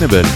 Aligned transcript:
Explainable. 0.00 0.26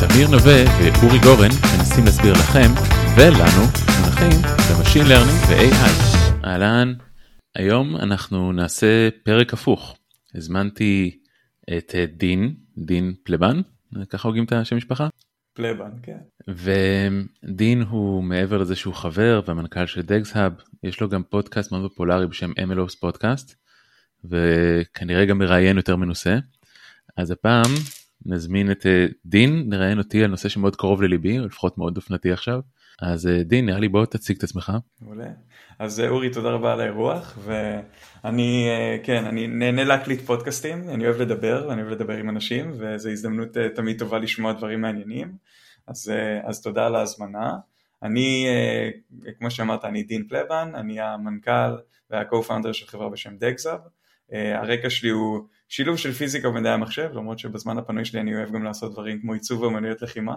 תמיר 0.00 0.28
נווה 0.30 0.64
ואורי 0.78 1.18
גורן 1.18 1.48
מנסים 1.78 2.04
להסביר 2.04 2.32
לכם 2.32 2.70
ולנו 3.16 3.62
מונחים 4.00 4.42
ב 4.70 4.75
machine 4.75 5.06
learning 5.06 5.40
ו-AI. 5.48 6.44
אהלן, 6.44 6.94
היום 7.54 7.96
אנחנו 7.96 8.52
נעשה 8.52 9.08
פרק 9.22 9.52
הפוך. 9.52 9.96
הזמנתי 10.34 11.18
את 11.76 11.94
דין, 12.16 12.54
דין 12.78 13.14
פלבן, 13.24 13.60
ככה 14.10 14.28
הוגים 14.28 14.44
את 14.44 14.52
השם 14.52 14.76
משפחה? 14.76 15.08
פלבן, 15.54 15.90
כן. 16.02 16.18
ודין 16.48 17.82
הוא 17.82 18.24
מעבר 18.24 18.58
לזה 18.58 18.76
שהוא 18.76 18.94
חבר 18.94 19.40
והמנכ"ל 19.46 19.86
של 19.86 20.02
DagsHub, 20.02 20.52
יש 20.82 21.00
לו 21.00 21.08
גם 21.08 21.22
פודקאסט 21.22 21.72
מאוד 21.72 21.90
פופולרי 21.90 22.26
בשם 22.26 22.50
MLOps 22.50 23.00
פודקאסט, 23.00 23.54
וכנראה 24.24 25.24
גם 25.24 25.38
מראיין 25.38 25.76
יותר 25.76 25.96
מנוסה. 25.96 26.38
אז 27.16 27.30
הפעם 27.30 27.72
נזמין 28.24 28.70
את 28.70 28.86
אה, 28.86 29.06
דין, 29.26 29.64
נראיין 29.68 29.98
אותי 29.98 30.24
על 30.24 30.30
נושא 30.30 30.48
שמאוד 30.48 30.76
קרוב 30.76 31.02
לליבי, 31.02 31.38
לפחות 31.38 31.78
מאוד 31.78 31.96
אופנתי 31.96 32.32
עכשיו. 32.32 32.60
אז 33.02 33.26
אה, 33.26 33.42
דין, 33.42 33.66
נראה 33.66 33.78
לי 33.78 33.88
בוא 33.88 34.06
תציג 34.06 34.36
את 34.36 34.42
עצמך. 34.42 34.72
מעולה. 35.00 35.28
אז 35.78 36.00
אה, 36.00 36.08
אורי, 36.08 36.30
תודה 36.30 36.50
רבה 36.50 36.72
על 36.72 36.80
האירוח, 36.80 37.38
ואני, 37.44 38.68
כן, 39.02 39.24
אני 39.24 39.46
נהנה 39.46 39.84
להקליט 39.84 40.20
פודקאסטים, 40.20 40.88
אני 40.88 41.04
אוהב 41.06 41.20
לדבר, 41.20 41.66
ואני 41.68 41.82
אוהב 41.82 41.92
לדבר 41.92 42.16
עם 42.16 42.28
אנשים, 42.28 42.72
וזו 42.78 43.10
הזדמנות 43.10 43.56
תמיד 43.74 43.98
טובה 43.98 44.18
לשמוע 44.18 44.52
דברים 44.52 44.80
מעניינים. 44.80 45.32
אז, 45.86 46.12
אז 46.44 46.62
תודה 46.62 46.86
על 46.86 46.94
ההזמנה. 46.94 47.52
אני, 48.02 48.46
כמו 49.38 49.50
שאמרת, 49.50 49.84
אני 49.84 50.02
דין 50.02 50.28
פלבן, 50.28 50.72
אני 50.74 51.00
המנכ"ל 51.00 51.76
וה-co-founder 52.10 52.72
של 52.72 52.86
חברה 52.86 53.08
בשם 53.08 53.36
DagsHub. 53.36 53.80
הרקע 54.32 54.90
שלי 54.90 55.10
הוא 55.10 55.40
שילוב 55.68 55.96
של 55.96 56.12
פיזיקה 56.12 56.48
ומדעי 56.48 56.72
המחשב, 56.72 57.10
למרות 57.14 57.38
שבזמן 57.38 57.78
הפנוי 57.78 58.04
שלי 58.04 58.20
אני 58.20 58.34
אוהב 58.34 58.52
גם 58.52 58.64
לעשות 58.64 58.92
דברים 58.92 59.20
כמו 59.20 59.32
עיצוב 59.32 59.62
ואמנויות 59.62 60.02
לחימה. 60.02 60.34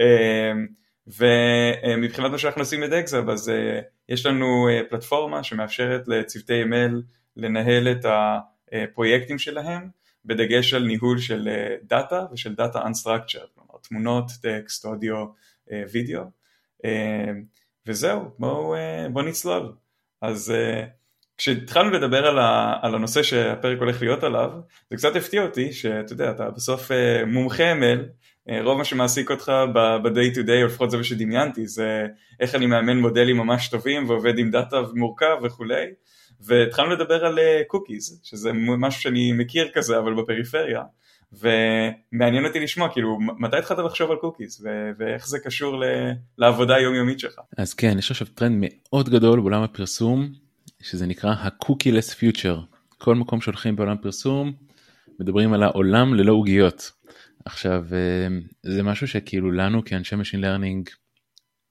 אמ, 0.00 0.66
ומבחינת 1.06 2.30
מה 2.30 2.38
שאנחנו 2.38 2.62
עושים 2.62 2.80
ב 2.80 2.85
DagsHub, 2.85 3.28
אז 3.30 3.48
אה, 3.48 3.80
יש 4.08 4.26
לנו 4.26 4.68
אה, 4.68 4.80
פלטפורמה 4.90 5.42
שמאפשרת 5.42 6.08
לצוותי 6.08 6.62
ML 6.62 7.02
לנהל 7.36 7.88
את 7.88 8.06
הפרויקטים 8.72 9.38
שלהם, 9.38 9.88
בדגש 10.24 10.74
על 10.74 10.84
ניהול 10.84 11.18
של 11.18 11.48
דאטה 11.82 12.18
אה, 12.18 12.32
ושל 12.32 12.54
דאטה 12.54 12.82
unstructured, 12.82 13.48
כלומר 13.54 13.80
תמונות, 13.82 14.30
טקסט, 14.42 14.84
אודיו, 14.84 15.26
וידאו. 15.92 16.22
וזהו, 17.86 18.30
בואו 18.38 18.74
בוא 19.12 19.22
נצלול. 19.22 19.72
אז 20.20 20.54
כשהתחלנו 21.38 21.90
לדבר 21.90 22.26
על, 22.26 22.38
ה, 22.38 22.74
על 22.82 22.94
הנושא 22.94 23.22
שהפרק 23.22 23.78
הולך 23.78 24.02
להיות 24.02 24.24
עליו, 24.24 24.50
זה 24.90 24.96
קצת 24.96 25.16
הפתיע 25.16 25.42
אותי 25.42 25.72
שאתה 25.72 26.12
יודע, 26.12 26.30
אתה 26.30 26.50
בסוף 26.50 26.92
אה, 26.92 27.24
מומחה 27.26 27.72
ML, 27.72 28.00
אה, 28.50 28.62
רוב 28.62 28.78
מה 28.78 28.84
שמעסיק 28.84 29.30
אותך 29.30 29.52
ב-day 29.74 30.36
to 30.36 30.46
day, 30.46 30.62
או 30.62 30.66
לפחות 30.66 30.90
זה 30.90 30.96
מה 30.96 31.04
שדמיינתי, 31.04 31.66
זה 31.66 32.06
איך 32.40 32.54
אני 32.54 32.66
מאמן 32.66 32.96
מודלים 32.96 33.36
ממש 33.36 33.68
טובים 33.68 34.08
ועובד 34.08 34.38
עם 34.38 34.50
דאטה 34.50 34.76
מורכב 34.94 35.36
וכולי, 35.42 35.86
והתחלנו 36.40 36.90
לדבר 36.90 37.26
על 37.26 37.38
cookies, 37.66 38.12
אה, 38.12 38.18
שזה 38.22 38.50
משהו 38.54 39.02
שאני 39.02 39.32
מכיר 39.32 39.68
כזה, 39.74 39.98
אבל 39.98 40.14
בפריפריה. 40.14 40.82
ומעניין 41.32 42.46
אותי 42.46 42.60
לשמוע 42.60 42.88
כאילו 42.92 43.18
מתי 43.38 43.56
התחלת 43.56 43.78
לחשוב 43.78 44.10
על 44.10 44.16
cookies 44.16 44.60
ו- 44.64 44.90
ואיך 44.98 45.28
זה 45.28 45.38
קשור 45.38 45.80
ל- 45.80 46.12
לעבודה 46.38 46.74
היומיומית 46.74 47.20
שלך. 47.20 47.40
אז 47.56 47.74
כן 47.74 47.98
יש 47.98 48.10
עכשיו 48.10 48.26
טרנד 48.26 48.64
מאוד 48.64 49.08
גדול 49.08 49.40
בעולם 49.40 49.62
הפרסום 49.62 50.32
שזה 50.82 51.06
נקרא 51.06 51.30
ה-Cookie-less 51.30 52.14
Future. 52.20 52.76
כל 52.98 53.14
מקום 53.14 53.40
שהולכים 53.40 53.76
בעולם 53.76 53.96
פרסום 54.02 54.52
מדברים 55.20 55.52
על 55.52 55.62
העולם 55.62 56.14
ללא 56.14 56.32
עוגיות. 56.32 56.92
עכשיו 57.44 57.84
אה, 57.92 58.28
זה 58.62 58.82
משהו 58.82 59.08
שכאילו 59.08 59.50
לנו 59.50 59.84
כאנשי 59.84 60.14
Machine 60.14 60.42
Learning 60.42 60.94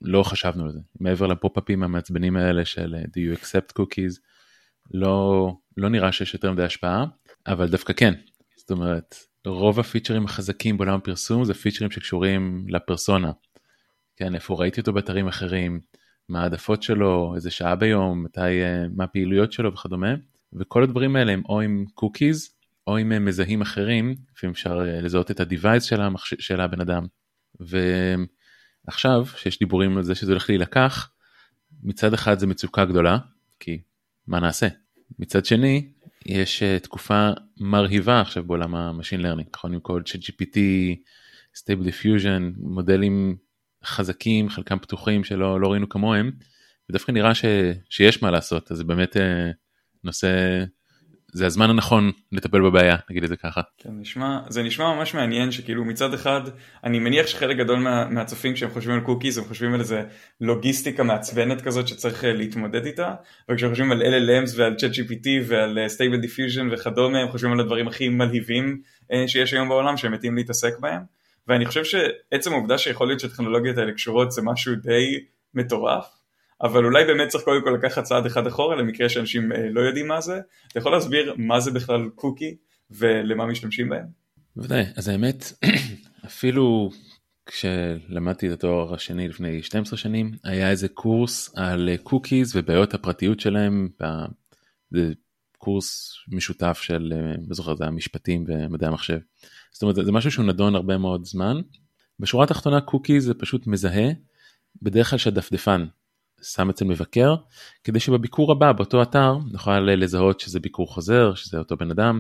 לא 0.02 0.24
חשבנו 0.24 0.64
על 0.64 0.72
זה 0.72 0.80
מעבר 1.00 1.28
ל 1.28 1.34
pop-אפים 1.34 1.84
המעצבנים 1.84 2.38
האלה 2.38 2.66
של 2.66 2.96
אה, 2.96 3.02
do 3.02 3.36
you 3.36 3.40
accept 3.42 3.82
cookies 3.82 4.20
לא 4.94 5.52
לא 5.78 5.90
נראה 5.90 6.12
שיש 6.12 6.34
יותר 6.34 6.52
מדי 6.52 6.64
השפעה 6.64 7.06
אבל 7.48 7.68
דווקא 7.68 7.94
כן 7.94 8.14
זאת 8.58 8.72
אומרת 8.72 9.16
רוב 9.46 9.80
הפיצ'רים 9.80 10.26
החזקים 10.26 10.78
בעולם 10.78 10.96
הפרסום 10.96 11.46
זה 11.46 11.54
פיצ'רים 11.54 11.92
שקשורים 11.92 12.66
לפרסונה. 12.70 13.32
כן 14.18 14.36
איפה 14.36 14.56
ראיתי 14.60 14.80
אותו 14.82 14.94
באתרים 14.94 15.28
אחרים 15.28 15.80
מה 16.30 16.42
העדפות 16.42 16.84
שלו, 16.84 17.34
איזה 17.36 17.52
שעה 17.52 17.76
ביום, 17.76 18.24
מתי, 18.24 18.40
אה, 18.40 18.86
מה 18.96 19.04
הפעילויות 19.04 19.52
שלו 19.52 19.74
וכדומה, 19.74 20.14
וכל 20.54 20.84
הדברים 20.84 21.16
האלה 21.16 21.32
הם 21.32 21.42
או 21.50 21.62
עם 21.62 21.86
קוקיז 21.94 22.50
או 22.88 22.98
עם 22.98 23.12
אה, 23.12 23.20
מזהים 23.20 23.62
אחרים, 23.62 24.16
לפעמים 24.36 24.52
אפשר 24.52 24.86
אה, 24.88 25.02
לזהות 25.02 25.32
את 25.32 25.40
ה-Device 25.40 25.80
של, 25.80 26.02
המחש... 26.02 26.34
של 26.40 26.62
הבן 26.62 26.82
אדם. 26.82 27.06
ועכשיו 27.60 29.26
שיש 29.38 29.60
דיבורים 29.60 29.98
על 29.98 30.04
זה 30.04 30.16
שזה 30.16 30.32
הולך 30.32 30.50
להילקח, 30.50 31.10
מצד 31.84 32.14
אחד 32.14 32.40
זה 32.40 32.48
מצוקה 32.48 32.86
גדולה, 32.86 33.18
כי 33.60 33.82
מה 34.28 34.40
נעשה? 34.40 34.68
מצד 35.20 35.46
שני, 35.46 35.92
יש 36.26 36.64
תקופה 36.64 37.30
מרהיבה 37.58 38.22
עכשיו 38.22 38.44
בעולם 38.44 38.76
ה-machine 38.76 39.22
learning, 39.22 39.50
נכון? 39.56 39.74
עם 39.74 39.80
כל 39.80 40.02
ChatGPT, 40.06 40.58
Stable 41.56 41.88
Diffusion, 41.88 42.42
מודלים 42.58 43.38
חזקים, 43.86 44.50
חלקם 44.50 44.80
פתוחים 44.80 45.24
שלא 45.24 45.62
לא 45.62 45.68
ראינו 45.72 45.90
כמוהם, 45.90 46.32
ודווקא 46.90 47.12
נראה 47.12 47.36
ש, 47.36 47.46
שיש 47.90 48.24
מה 48.24 48.32
לעשות, 48.32 48.72
אז 48.72 48.78
זה 48.78 48.84
באמת 48.84 49.18
אה, 49.18 49.52
נושא, 50.04 50.28
זה 51.34 51.46
הזמן 51.46 51.70
הנכון 51.70 52.12
לטפל 52.32 52.62
בבעיה, 52.62 52.96
נגיד 53.10 53.24
את 53.24 53.30
זה 53.30 53.36
ככה. 53.36 53.62
כן, 53.78 53.90
נשמע, 54.00 54.40
זה 54.50 54.64
נשמע 54.64 54.96
ממש 54.96 55.14
מעניין 55.14 55.52
שכאילו 55.52 55.86
מצד 55.86 56.14
אחד, 56.14 56.42
אני 56.84 57.00
מניח 57.00 57.28
שחלק 57.28 57.58
גדול 57.58 57.80
מה, 57.80 58.10
מהצופים 58.10 58.54
כשהם 58.54 58.70
חושבים 58.70 58.96
על 58.96 59.02
cookies, 59.02 59.38
הם 59.38 59.44
חושבים 59.44 59.74
על 59.74 59.80
איזה 59.80 60.04
לוגיסטיקה 60.42 61.04
מעצבנת 61.04 61.62
כזאת 61.62 61.88
שצריך 61.88 62.26
אה, 62.26 62.34
להתמודד 62.34 62.86
איתה, 62.86 63.14
וכשהם 63.52 63.70
חושבים 63.70 63.92
על 63.92 64.02
LLMs 64.02 64.52
ועל 64.58 64.76
ChatGPT 64.76 65.28
ועל 65.48 65.80
אה, 65.80 65.86
Stable 65.86 66.26
Diffusion 66.26 66.74
וכדומה, 66.74 67.20
הם 67.20 67.32
חושבים 67.32 67.52
על 67.52 67.60
הדברים 67.60 67.88
הכי 67.88 68.10
מלהיבים 68.10 68.82
שיש 69.28 69.54
היום 69.54 69.70
בעולם 69.70 69.98
שהם 69.98 70.12
מתים 70.12 70.36
להתעסק 70.36 70.80
בהם. 70.80 71.15
ואני 71.48 71.66
חושב 71.66 71.84
שעצם 71.84 72.52
העובדה 72.54 72.78
שיכול 72.78 73.08
להיות 73.08 73.20
שהטכנולוגיות 73.20 73.78
האלה 73.78 73.92
קשורות 73.92 74.32
זה 74.32 74.42
משהו 74.42 74.76
די 74.76 75.24
מטורף, 75.54 76.06
אבל 76.62 76.86
אולי 76.86 77.06
באמת 77.06 77.28
צריך 77.28 77.44
קודם 77.44 77.64
כל 77.64 77.70
לקחת 77.70 78.04
צעד 78.04 78.26
אחד 78.26 78.48
אחורה 78.48 78.76
למקרה 78.76 79.10
שאנשים 79.10 79.52
אה, 79.52 79.70
לא 79.70 79.82
יודעים 79.82 80.08
מה 80.08 80.22
זה. 80.22 80.40
אתה 80.68 80.80
יכול 80.80 80.92
להסביר 80.92 81.36
מה 81.38 81.60
זה 81.60 81.72
בכלל 81.72 82.10
קוקי 82.16 82.56
ולמה 82.92 83.46
משתמשים 83.46 83.90
בהם? 83.90 84.06
בוודאי, 84.56 84.84
אז 84.96 85.08
האמת, 85.08 85.52
אפילו 86.26 86.90
כשלמדתי 87.46 88.48
את 88.48 88.54
התואר 88.54 88.94
השני 88.94 89.28
לפני 89.28 89.64
12 89.64 89.98
שנים, 89.98 90.32
היה 90.44 90.72
איזה 90.72 90.88
קורס 90.88 91.54
על 91.56 91.90
קוקיז 92.04 92.56
ובעיות 92.56 92.94
הפרטיות 92.94 93.40
שלהם, 93.40 93.90
זה 94.92 95.14
קורס 95.66 96.14
משותף 96.28 96.80
של, 96.82 97.14
אה, 97.16 97.36
לא 97.48 97.56
זוכר, 97.56 97.76
זה 97.76 97.84
היה 97.84 97.92
משפטים 97.92 98.46
ומדעי 98.48 98.88
המחשב. 98.88 99.20
זאת 99.72 99.82
אומרת 99.82 99.96
זה 99.96 100.12
משהו 100.12 100.32
שהוא 100.32 100.46
נדון 100.46 100.76
הרבה 100.76 100.98
מאוד 100.98 101.26
זמן. 101.26 101.62
בשורה 102.20 102.44
התחתונה 102.44 102.82
קוקי 102.82 103.22
זה 103.22 103.34
פשוט 103.34 103.68
מזהה 103.68 104.12
בדרך 104.82 105.10
כלל 105.10 105.20
שהדפדפן 105.20 105.86
שם 106.42 106.70
אצל 106.70 106.86
מבקר 106.86 107.36
כדי 107.84 108.00
שבביקור 108.00 108.52
הבא 108.52 108.72
באותו 108.72 109.02
אתר 109.02 109.38
נוכל 109.52 109.80
לזהות 109.80 110.40
שזה 110.40 110.60
ביקור 110.60 110.94
חוזר 110.94 111.34
שזה 111.36 111.58
אותו 111.58 111.78
בן 111.78 111.92
אדם. 111.92 112.20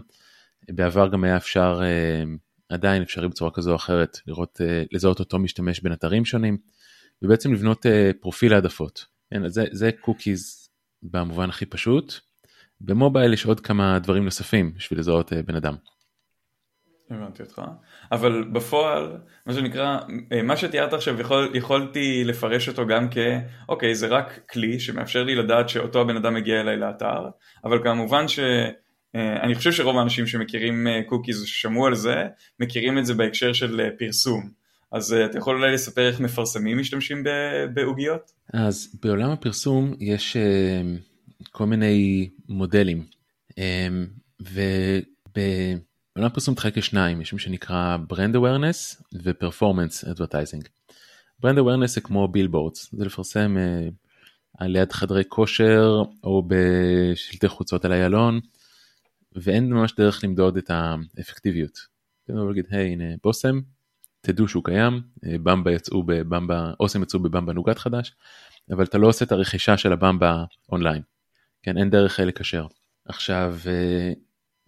בעבר 0.69 1.07
גם 1.07 1.23
היה 1.23 1.37
אפשר 1.37 1.79
אה, 1.83 2.23
עדיין 2.69 3.01
אפשרי 3.01 3.27
בצורה 3.27 3.51
כזו 3.51 3.71
או 3.71 3.75
אחרת 3.75 4.17
לראות 4.27 4.61
אה, 4.61 4.83
לזהות 4.91 5.19
אותו 5.19 5.39
משתמש 5.39 5.79
בין 5.79 5.93
אתרים 5.93 6.25
שונים 6.25 6.57
ובעצם 7.21 7.53
לבנות 7.53 7.85
אה, 7.85 8.11
פרופיל 8.21 8.53
העדפות. 8.53 9.05
כן, 9.29 9.49
זה, 9.49 9.65
זה 9.71 9.89
קוקיז 10.01 10.69
במובן 11.03 11.49
הכי 11.49 11.65
פשוט. 11.65 12.19
במובייל 12.81 13.33
יש 13.33 13.45
עוד 13.45 13.59
כמה 13.59 13.99
דברים 13.99 14.25
נוספים 14.25 14.73
בשביל 14.75 14.99
לזהות 14.99 15.33
בן 15.33 15.55
אדם. 15.55 15.75
הבנתי 17.09 17.43
אותך, 17.43 17.61
אבל 18.11 18.43
בפועל, 18.43 19.17
מה 19.45 19.53
שנקרא, 19.53 19.99
אה, 20.31 20.41
מה 20.41 20.57
שתיארת 20.57 20.93
עכשיו 20.93 21.21
יכול, 21.21 21.51
יכולתי 21.53 22.23
לפרש 22.23 22.69
אותו 22.69 22.87
גם 22.87 23.07
כ, 23.11 23.17
אוקיי 23.69 23.95
זה 23.95 24.07
רק 24.07 24.39
כלי 24.51 24.79
שמאפשר 24.79 25.23
לי 25.23 25.35
לדעת 25.35 25.69
שאותו 25.69 26.01
הבן 26.01 26.15
אדם 26.17 26.33
מגיע 26.33 26.61
אליי 26.61 26.77
לאתר, 26.77 27.29
אבל 27.63 27.83
כמובן 27.83 28.27
שאני 28.27 28.73
אה, 29.53 29.55
חושב 29.55 29.71
שרוב 29.71 29.97
האנשים 29.97 30.27
שמכירים 30.27 30.87
cookies 31.07 31.41
אה, 31.41 31.47
ששמעו 31.47 31.85
על 31.87 31.95
זה, 31.95 32.15
מכירים 32.59 32.97
את 32.97 33.05
זה 33.05 33.13
בהקשר 33.13 33.53
של 33.53 33.89
פרסום. 33.99 34.49
אז 34.91 35.13
אתה 35.13 35.37
יכול 35.37 35.55
אולי 35.55 35.73
לספר 35.73 36.07
איך 36.07 36.19
מפרסמים 36.19 36.77
משתמשים 36.77 37.23
בעוגיות? 37.73 38.31
אז 38.53 38.99
בעולם 39.03 39.29
הפרסום 39.31 39.93
יש 39.99 40.37
כל 41.57 41.65
מיני 41.65 42.29
מודלים, 42.49 43.05
וב... 44.41 44.59
עולם 46.15 46.27
הפרסום 46.27 46.51
מתחלק 46.51 46.77
לשניים, 46.77 47.21
יש 47.21 47.33
מה 47.33 47.39
שנקרא 47.39 47.97
brand 48.07 48.35
awareness 48.35 49.01
ו-performance 49.23 50.03
advertising. 50.03 50.67
brand 51.39 51.57
awareness 51.57 51.95
זה 51.95 52.01
כמו 52.01 52.27
billboards, 52.27 52.95
זה 52.95 53.05
לפרסם 53.05 53.57
uh, 53.57 53.93
על 54.57 54.75
יד 54.75 54.91
חדרי 54.91 55.23
כושר 55.27 56.03
או 56.23 56.43
בשלטי 56.47 57.47
חוצות 57.47 57.85
על 57.85 57.93
איילון, 57.93 58.39
ואין 59.35 59.73
ממש 59.73 59.93
דרך 59.97 60.23
למדוד 60.23 60.57
את 60.57 60.71
האפקטיביות. 61.17 61.79
אתה 62.23 62.33
יכול 62.33 62.47
להגיד, 62.47 62.65
היי 62.69 62.91
הנה 62.91 63.15
בושם, 63.23 63.59
תדעו 64.21 64.47
שהוא 64.47 64.63
קיים, 64.63 65.01
במבה 65.23 65.71
יצאו 65.71 66.03
בבמבה, 66.03 66.73
אוסם 66.79 67.03
יצאו 67.03 67.19
בבמבה 67.19 67.53
נוגת 67.53 67.77
חדש, 67.77 68.15
אבל 68.71 68.83
אתה 68.83 68.97
לא 68.97 69.07
עושה 69.07 69.25
את 69.25 69.31
הרכישה 69.31 69.77
של 69.77 69.93
הבמבה 69.93 70.43
אונליין, 70.71 71.01
כן, 71.65 71.77
אין 71.77 71.89
דרך 71.89 72.19
לקשר. 72.19 72.67
עכשיו, 73.05 73.57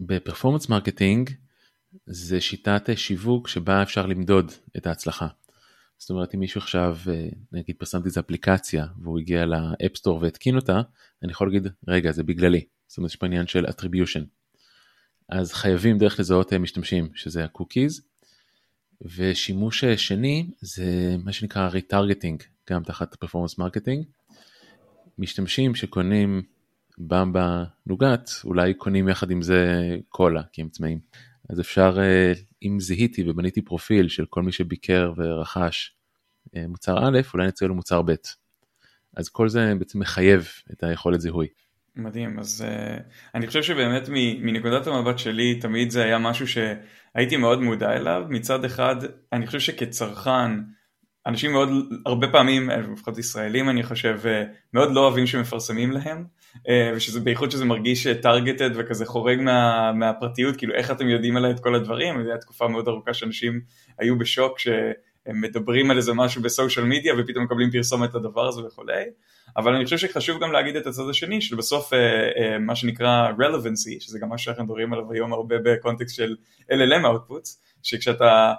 ב-performance 0.00 0.68
marketing 0.68 1.30
זה 2.06 2.40
שיטת 2.40 2.88
שיווק 2.96 3.48
שבה 3.48 3.82
אפשר 3.82 4.06
למדוד 4.06 4.52
את 4.76 4.86
ההצלחה. 4.86 5.26
זאת 5.98 6.10
אומרת 6.10 6.34
אם 6.34 6.40
מישהו 6.40 6.60
עכשיו 6.60 6.98
נגיד 7.52 7.76
פרסמתי 7.78 8.06
איזה 8.06 8.20
אפליקציה 8.20 8.86
והוא 9.02 9.18
הגיע 9.18 9.44
ל-App 9.46 9.84
Store 9.84 10.22
והתקין 10.22 10.56
אותה 10.56 10.80
אני 11.22 11.32
יכול 11.32 11.46
להגיד 11.46 11.68
רגע 11.88 12.12
זה 12.12 12.22
בגללי 12.22 12.64
זאת 12.88 12.98
אומרת 12.98 13.10
יש 13.10 13.16
פה 13.16 13.26
עניין 13.26 13.46
של 13.46 13.66
attribution. 13.66 14.22
אז 15.28 15.52
חייבים 15.52 15.98
דרך 15.98 16.20
לזהות 16.20 16.52
משתמשים 16.52 17.08
שזה 17.14 17.44
הקוקיז 17.44 18.02
ושימוש 19.02 19.84
שני 19.84 20.50
זה 20.60 21.16
מה 21.24 21.32
שנקרא 21.32 21.68
retargeting 21.68 22.42
גם 22.70 22.82
תחת 22.82 23.14
performance 23.14 23.58
marketing. 23.58 24.04
משתמשים 25.18 25.74
שקונים 25.74 26.42
במבה 26.98 27.64
נוגת 27.86 28.30
אולי 28.44 28.74
קונים 28.74 29.08
יחד 29.08 29.30
עם 29.30 29.42
זה 29.42 29.90
קולה 30.08 30.42
כי 30.52 30.62
הם 30.62 30.68
צמאים. 30.68 30.98
אז 31.50 31.60
אפשר 31.60 31.98
אם 32.62 32.80
זיהיתי 32.80 33.30
ובניתי 33.30 33.62
פרופיל 33.62 34.08
של 34.08 34.26
כל 34.26 34.42
מי 34.42 34.52
שביקר 34.52 35.12
ורכש 35.16 35.96
מוצר 36.68 37.08
א' 37.08 37.20
אולי 37.34 37.46
נציע 37.46 37.68
לו 37.68 37.74
מוצר 37.74 38.02
ב'. 38.02 38.14
אז 39.16 39.28
כל 39.28 39.48
זה 39.48 39.72
בעצם 39.78 40.00
מחייב 40.00 40.48
את 40.72 40.82
היכולת 40.82 41.20
זיהוי. 41.20 41.46
מדהים 41.96 42.38
אז 42.38 42.64
uh, 42.68 43.02
אני 43.34 43.46
חושב 43.46 43.62
שבאמת 43.62 44.08
מנקודת 44.40 44.86
המבט 44.86 45.18
שלי 45.18 45.54
תמיד 45.60 45.90
זה 45.90 46.04
היה 46.04 46.18
משהו 46.18 46.46
שהייתי 46.48 47.36
מאוד 47.36 47.60
מודע 47.60 47.92
אליו 47.96 48.22
מצד 48.28 48.64
אחד 48.64 48.96
אני 49.32 49.46
חושב 49.46 49.60
שכצרכן 49.60 50.50
אנשים 51.26 51.52
מאוד 51.52 51.68
הרבה 52.06 52.28
פעמים 52.28 52.70
לפחות 52.70 53.18
ישראלים 53.18 53.70
אני 53.70 53.82
חושב 53.82 54.20
מאוד 54.74 54.92
לא 54.92 55.00
אוהבים 55.00 55.26
שמפרסמים 55.26 55.90
להם 55.90 56.18
אה, 56.18 56.24
ושזה 56.94 57.20
בייחוד 57.20 57.50
שזה 57.50 57.64
מרגיש 57.64 58.06
טרגטד 58.06 58.70
וכזה 58.74 59.06
חורג 59.06 59.40
מה, 59.40 59.92
מהפרטיות 59.92 60.56
כאילו 60.56 60.74
איך 60.74 60.90
אתם 60.90 61.08
יודעים 61.08 61.36
עליי 61.36 61.50
את 61.50 61.60
כל 61.60 61.74
הדברים? 61.74 62.22
זו 62.22 62.30
הייתה 62.30 62.40
תקופה 62.40 62.68
מאוד 62.68 62.88
ארוכה 62.88 63.14
שאנשים 63.14 63.60
היו 63.98 64.18
בשוק 64.18 64.58
שהם 64.58 64.92
מדברים 65.26 65.90
על 65.90 65.96
איזה 65.96 66.14
משהו 66.14 66.42
בסושיאל 66.42 66.86
מדיה 66.86 67.14
ופתאום 67.18 67.44
מקבלים 67.44 67.70
פרסומת 67.70 68.14
לדבר 68.14 68.48
הזה 68.48 68.60
וכולי. 68.66 69.04
אבל 69.56 69.74
אני 69.74 69.84
חושב 69.84 69.96
שחשוב 69.96 70.42
גם 70.42 70.52
להגיד 70.52 70.76
את 70.76 70.86
הצד 70.86 71.08
השני 71.10 71.40
של 71.40 71.56
בסוף 71.56 71.92
אה, 71.92 71.98
אה, 71.98 72.58
מה 72.58 72.76
שנקרא 72.76 73.28
relevancy 73.38 74.00
שזה 74.00 74.18
גם 74.18 74.28
מה 74.28 74.38
שאנחנו 74.38 74.64
מדברים 74.64 74.92
עליו 74.92 75.12
היום 75.12 75.32
הרבה 75.32 75.56
בקונטקסט 75.64 76.16
של 76.16 76.36
LLM 76.72 77.04
outputs 77.04 77.48
שכשאתה 77.82 78.52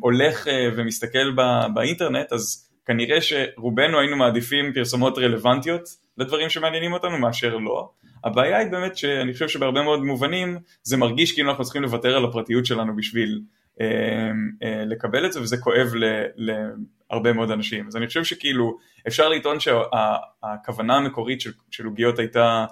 הולך 0.00 0.46
ומסתכל 0.76 1.30
באינטרנט 1.74 2.32
אז 2.32 2.70
כנראה 2.86 3.20
שרובנו 3.20 4.00
היינו 4.00 4.16
מעדיפים 4.16 4.72
פרסומות 4.72 5.18
רלוונטיות 5.18 5.88
לדברים 6.18 6.50
שמעניינים 6.50 6.92
אותנו 6.92 7.18
מאשר 7.18 7.56
לא. 7.56 7.90
הבעיה 8.24 8.58
היא 8.58 8.70
באמת 8.70 8.96
שאני 8.96 9.32
חושב 9.32 9.48
שבהרבה 9.48 9.82
מאוד 9.82 10.04
מובנים 10.04 10.58
זה 10.82 10.96
מרגיש 10.96 11.32
כאילו 11.32 11.50
אנחנו 11.50 11.64
צריכים 11.64 11.82
לוותר 11.82 12.16
על 12.16 12.24
הפרטיות 12.24 12.66
שלנו 12.66 12.96
בשביל 12.96 13.40
אה, 13.80 14.30
אה, 14.62 14.84
לקבל 14.84 15.26
את 15.26 15.32
זה 15.32 15.40
וזה 15.42 15.56
כואב 15.56 15.94
ל, 15.94 16.04
להרבה 16.36 17.32
מאוד 17.32 17.50
אנשים. 17.50 17.86
אז 17.86 17.96
אני 17.96 18.06
חושב 18.06 18.24
שכאילו 18.24 18.78
אפשר 19.08 19.28
לטעון 19.28 19.56
שהכוונה 19.60 20.96
המקורית 20.96 21.40
של, 21.70 21.86
עוגיות 21.86 22.18
הייתה 22.18 22.64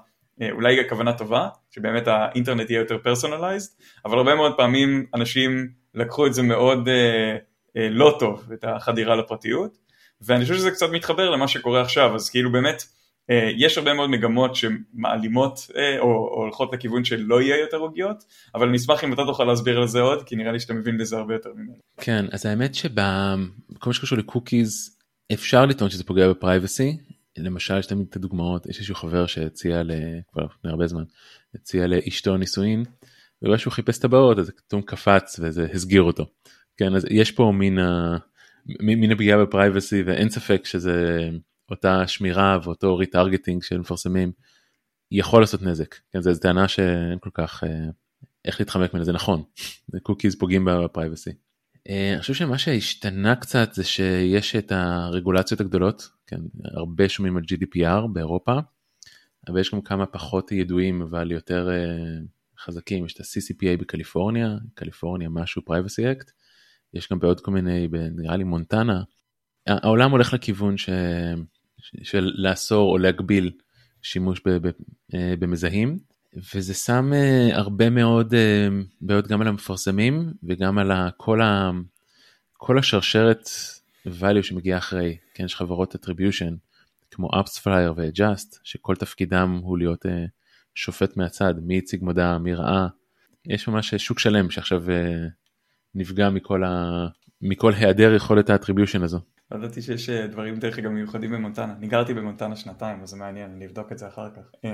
אה, 0.42 0.50
אולי 0.50 0.88
כוונה 0.88 1.12
טובה, 1.12 1.48
שבאמת 1.70 2.08
האינטרנט 2.08 2.70
יהיה 2.70 2.80
יותר 2.80 2.98
פרסונליזד, 2.98 3.70
אבל 4.04 4.18
הרבה 4.18 4.34
מאוד 4.34 4.56
פעמים 4.56 5.06
אנשים 5.14 5.68
לקחו 5.94 6.26
את 6.26 6.34
זה 6.34 6.42
מאוד 6.42 6.88
אה, 6.88 7.36
אה, 7.76 7.88
לא 7.90 8.16
טוב, 8.18 8.52
את 8.52 8.64
החדירה 8.64 9.16
לפרטיות, 9.16 9.78
ואני 10.20 10.42
חושב 10.42 10.54
שזה 10.54 10.70
קצת 10.70 10.90
מתחבר 10.90 11.30
למה 11.30 11.48
שקורה 11.48 11.80
עכשיו, 11.80 12.14
אז 12.14 12.30
כאילו 12.30 12.52
באמת 12.52 12.82
יש 13.56 13.78
הרבה 13.78 13.94
מאוד 13.94 14.10
מגמות 14.10 14.56
שמעלימות 14.56 15.70
אה, 15.76 15.98
או, 15.98 16.06
או 16.06 16.42
הולכות 16.42 16.72
לכיוון 16.72 17.04
של 17.04 17.20
לא 17.20 17.42
יהיה 17.42 17.60
יותר 17.60 17.76
עוגיות, 17.76 18.24
אבל 18.54 18.68
אני 18.68 18.76
אשמח 18.76 19.04
אם 19.04 19.12
אתה 19.12 19.22
תוכל 19.26 19.44
להסביר 19.44 19.78
על 19.80 19.86
זה 19.86 20.00
עוד, 20.00 20.22
כי 20.22 20.36
נראה 20.36 20.52
לי 20.52 20.60
שאתה 20.60 20.74
מבין 20.74 20.98
בזה 20.98 21.16
הרבה 21.16 21.34
יותר 21.34 21.50
ממנו. 21.56 21.74
כן, 22.00 22.24
אז 22.32 22.46
האמת 22.46 22.74
שבכל 22.74 23.86
מה 23.86 23.92
שקשור 23.92 24.18
לקוקיז, 24.18 24.96
אפשר 25.32 25.66
לטעון 25.66 25.90
שזה 25.90 26.04
פוגע 26.04 26.28
בפרייבסי, 26.28 26.96
למשל 27.38 27.78
יש 27.78 27.86
תמיד 27.86 28.06
את 28.10 28.16
הדוגמאות, 28.16 28.66
יש 28.66 28.76
איזשהו 28.76 28.94
חבר 28.94 29.26
שהציע 29.26 29.82
כבר 30.32 30.44
לפני 30.44 30.70
הרבה 30.70 30.86
זמן, 30.86 31.02
הציע 31.54 31.86
לאשתו 31.86 32.36
נישואין, 32.36 32.84
ורואה 33.42 33.58
שהוא 33.58 33.72
חיפש 33.72 33.98
טבעות 33.98 34.38
אז 34.38 34.50
פתאום 34.50 34.82
קפץ 34.82 35.40
וזה 35.42 35.66
הסגיר 35.72 36.02
אותו. 36.02 36.26
כן, 36.76 36.94
אז 36.94 37.06
יש 37.10 37.30
פה 37.30 37.52
מין, 37.54 37.78
ה... 37.78 38.16
מין 38.80 39.12
הפגיעה 39.12 39.38
ב-privacy 39.38 40.02
ואין 40.02 40.30
ספק 40.30 40.64
שזה 40.64 41.28
אותה 41.70 42.06
שמירה 42.06 42.58
ואותו 42.62 42.96
retargeting 42.96 43.62
של 43.62 43.78
מפרסמים 43.78 44.32
יכול 45.10 45.42
לעשות 45.42 45.62
נזק. 45.62 45.94
כן, 46.12 46.20
זו 46.20 46.30
טענה 46.40 46.68
שאין 46.68 47.18
כל 47.20 47.30
כך 47.34 47.64
אה, 47.64 47.88
איך 48.44 48.60
להתחמק 48.60 48.94
ממנה, 48.94 49.04
זה 49.04 49.12
נכון, 49.12 49.42
cookies 50.02 50.38
פוגעים 50.38 50.64
ב-privacy. 50.64 51.30
אה, 51.88 52.12
אני 52.12 52.20
חושב 52.20 52.34
שמה 52.34 52.58
שהשתנה 52.58 53.36
קצת 53.36 53.72
זה 53.72 53.84
שיש 53.84 54.56
את 54.56 54.72
הרגולציות 54.72 55.60
הגדולות, 55.60 56.08
כן, 56.26 56.40
הרבה 56.64 57.08
שומעים 57.08 57.36
על 57.36 57.42
GDPR 57.42 58.06
באירופה, 58.12 58.58
אבל 59.48 59.60
יש 59.60 59.74
גם 59.74 59.80
כמה 59.80 60.06
פחות 60.06 60.52
ידועים 60.52 61.02
אבל 61.02 61.30
יותר 61.30 61.68
uh, 61.68 62.62
חזקים, 62.64 63.06
יש 63.06 63.14
את 63.14 63.20
ה-CCPA 63.20 63.80
בקליפורניה, 63.80 64.56
קליפורניה 64.74 65.28
משהו 65.28 65.62
Privacy 65.62 66.22
Act, 66.22 66.30
יש 66.94 67.08
גם 67.12 67.18
בעוד 67.18 67.40
כל 67.40 67.50
מיני, 67.50 67.88
נראה 68.16 68.36
לי 68.36 68.44
מונטנה, 68.44 69.02
העולם 69.66 70.10
הולך 70.10 70.32
לכיוון 70.32 70.76
ש... 70.76 70.88
של 72.02 72.32
לאסור 72.34 72.92
או 72.92 72.98
להגביל 72.98 73.50
שימוש. 74.02 74.40
אה, 75.14 75.34
במזהים, 75.38 75.98
וזה 76.54 76.74
שם 76.74 77.12
uh, 77.12 77.54
הרבה 77.54 77.90
מאוד 77.90 78.34
uh, 78.34 78.36
בעיות 79.00 79.26
גם 79.26 79.40
על 79.40 79.48
המפרסמים 79.48 80.32
וגם 80.42 80.78
על 80.78 80.90
כל, 81.16 81.40
ה... 81.42 81.70
כל 82.52 82.78
השרשרת 82.78 83.48
value 84.06 84.42
שמגיעה 84.42 84.78
אחרי, 84.78 85.16
כן, 85.34 85.44
יש 85.44 85.56
חברות 85.56 85.94
attribution 85.94 86.54
כמו 87.10 87.28
AppsFlyer 87.28 87.92
ו-Just 87.96 88.58
שכל 88.64 88.96
תפקידם 88.96 89.60
הוא 89.62 89.78
להיות 89.78 90.06
שופט 90.74 91.16
מהצד, 91.16 91.54
מי 91.62 91.78
הציג 91.78 92.02
מודעה, 92.02 92.38
מי 92.38 92.54
ראה, 92.54 92.86
יש 93.46 93.68
ממש 93.68 93.94
שוק 93.94 94.18
שלם 94.18 94.50
שעכשיו 94.50 94.82
נפגע 95.94 96.30
מכל, 96.30 96.64
ה... 96.64 97.06
מכל 97.42 97.72
היעדר 97.74 98.14
יכולת 98.14 98.50
האטריביושן 98.50 99.02
הזו. 99.02 99.20
לא 99.50 99.58
ידעתי 99.58 99.82
שיש 99.82 100.10
אה, 100.10 100.26
דברים 100.26 100.56
דרך 100.56 100.78
אגב 100.78 100.90
מיוחדים 100.90 101.30
במונטנה, 101.30 101.74
אני 101.78 101.86
גרתי 101.86 102.14
במונטנה 102.14 102.56
שנתיים 102.56 103.02
אז 103.02 103.08
זה 103.08 103.16
מעניין, 103.16 103.50
אני 103.56 103.66
אבדוק 103.66 103.92
את 103.92 103.98
זה 103.98 104.08
אחר 104.08 104.28
כך. 104.30 104.42
אמ, 104.64 104.70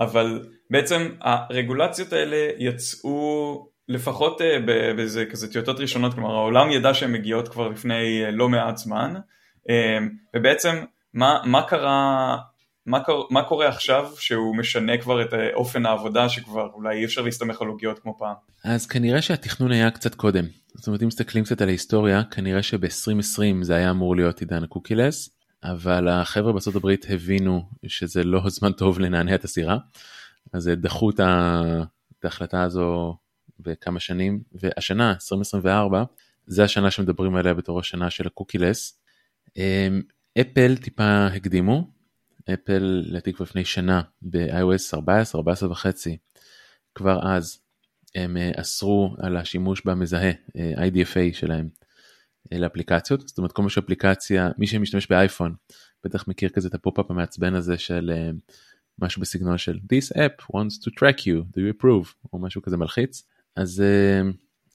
אבל 0.00 0.46
בעצם 0.70 1.08
הרגולציות 1.20 2.12
האלה 2.12 2.50
יצאו 2.58 3.68
לפחות 3.88 4.40
אה, 4.42 4.58
באיזה 4.96 5.26
כזה 5.30 5.52
טיוטות 5.52 5.80
ראשונות, 5.80 6.14
כלומר 6.14 6.34
העולם 6.34 6.70
ידע 6.70 6.94
שהן 6.94 7.12
מגיעות 7.12 7.48
כבר 7.48 7.68
לפני 7.68 8.24
אה, 8.24 8.30
לא 8.30 8.48
מעט 8.48 8.76
זמן, 8.76 9.14
ובעצם 10.36 10.84
מה, 11.14 11.40
מה 11.44 11.62
קרה 11.62 12.36
מה, 12.86 12.98
מה 13.30 13.42
קורה 13.42 13.68
עכשיו 13.68 14.10
שהוא 14.18 14.56
משנה 14.56 14.98
כבר 14.98 15.22
את 15.22 15.34
אופן 15.54 15.86
העבודה 15.86 16.28
שכבר 16.28 16.68
אולי 16.74 16.98
אי 16.98 17.04
אפשר 17.04 17.22
להסתמך 17.22 17.62
על 17.62 17.68
עוגיות 17.68 17.98
כמו 17.98 18.18
פעם? 18.18 18.34
אז 18.64 18.86
כנראה 18.86 19.22
שהתכנון 19.22 19.72
היה 19.72 19.90
קצת 19.90 20.14
קודם. 20.14 20.44
זאת 20.74 20.86
אומרת 20.86 21.02
אם 21.02 21.08
מסתכלים 21.08 21.44
קצת 21.44 21.60
על 21.60 21.68
ההיסטוריה 21.68 22.22
כנראה 22.24 22.62
שב-2020 22.62 23.62
זה 23.62 23.74
היה 23.74 23.90
אמור 23.90 24.16
להיות 24.16 24.40
עידן 24.40 24.64
הקוקילס 24.64 25.30
אבל 25.64 26.08
החבר'ה 26.08 26.52
בארצות 26.52 26.76
הברית 26.76 27.06
הבינו 27.08 27.62
שזה 27.86 28.24
לא 28.24 28.40
זמן 28.56 28.72
טוב 28.72 29.00
לנענע 29.00 29.34
את 29.34 29.44
הסירה 29.44 29.78
אז 30.52 30.70
דחו 30.76 31.10
את, 31.10 31.20
ההחלטה 32.24 32.62
הזו 32.62 33.16
בכמה 33.60 34.00
שנים 34.00 34.40
והשנה 34.52 35.10
2024 35.10 36.04
זה 36.46 36.64
השנה 36.64 36.90
שמדברים 36.90 37.36
עליה 37.36 37.54
בתור 37.54 37.80
השנה 37.80 38.10
של 38.10 38.26
הקוקילס. 38.26 39.00
אמ, 39.56 40.02
אפל 40.40 40.76
טיפה 40.76 41.26
הקדימו 41.26 41.95
אפל 42.54 43.02
לדעתי 43.06 43.32
כבר 43.32 43.42
לפני 43.42 43.64
שנה 43.64 44.02
ב-iOS 44.22 44.94
14, 44.94 45.38
14 45.38 45.70
וחצי, 45.70 46.16
כבר 46.94 47.20
אז 47.36 47.58
הם 48.14 48.36
אה, 48.36 48.50
אסרו 48.56 49.16
על 49.18 49.36
השימוש 49.36 49.82
במזהה 49.84 50.30
אה, 50.56 50.88
IDFA 50.88 51.34
שלהם 51.34 51.68
אה, 52.52 52.58
לאפליקציות, 52.58 53.28
זאת 53.28 53.38
אומרת 53.38 53.52
כל 53.52 53.62
מה 53.62 53.70
שאפליקציה, 53.70 54.50
מי 54.58 54.66
שמשתמש 54.66 55.06
באייפון 55.06 55.54
בטח 56.04 56.28
מכיר 56.28 56.48
כזה 56.48 56.68
את 56.68 56.74
ה-pop-up 56.74 57.10
המעצבן 57.10 57.54
הזה 57.54 57.78
של 57.78 58.30
משהו 58.98 59.22
בסגנון 59.22 59.58
של 59.58 59.78
This 59.92 60.16
app 60.16 60.42
wants 60.52 60.74
to 60.84 60.90
track 60.90 61.20
you, 61.20 61.56
do 61.56 61.58
you 61.58 61.82
approve, 61.82 62.28
או 62.32 62.38
משהו 62.38 62.62
כזה 62.62 62.76
מלחיץ, 62.76 63.22
אז 63.56 63.82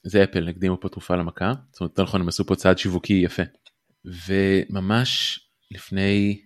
זה 0.04 0.24
אפל, 0.24 0.48
הקדימו 0.48 0.80
פה 0.80 0.88
תרופה 0.88 1.16
למכה, 1.16 1.52
זאת 1.72 1.80
אומרת, 1.80 1.90
יותר 1.90 2.02
נכון 2.02 2.20
הם 2.20 2.28
עשו 2.28 2.46
פה 2.46 2.54
צעד 2.56 2.78
שיווקי 2.78 3.12
יפה. 3.12 3.42
וממש 4.04 5.40
לפני 5.70 6.42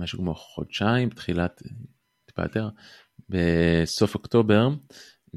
משהו 0.00 0.18
כמו 0.18 0.34
חודשיים, 0.34 1.10
תחילת, 1.10 1.62
טיפה 2.26 2.42
יותר, 2.42 2.68
בסוף 3.28 4.14
אוקטובר, 4.14 4.68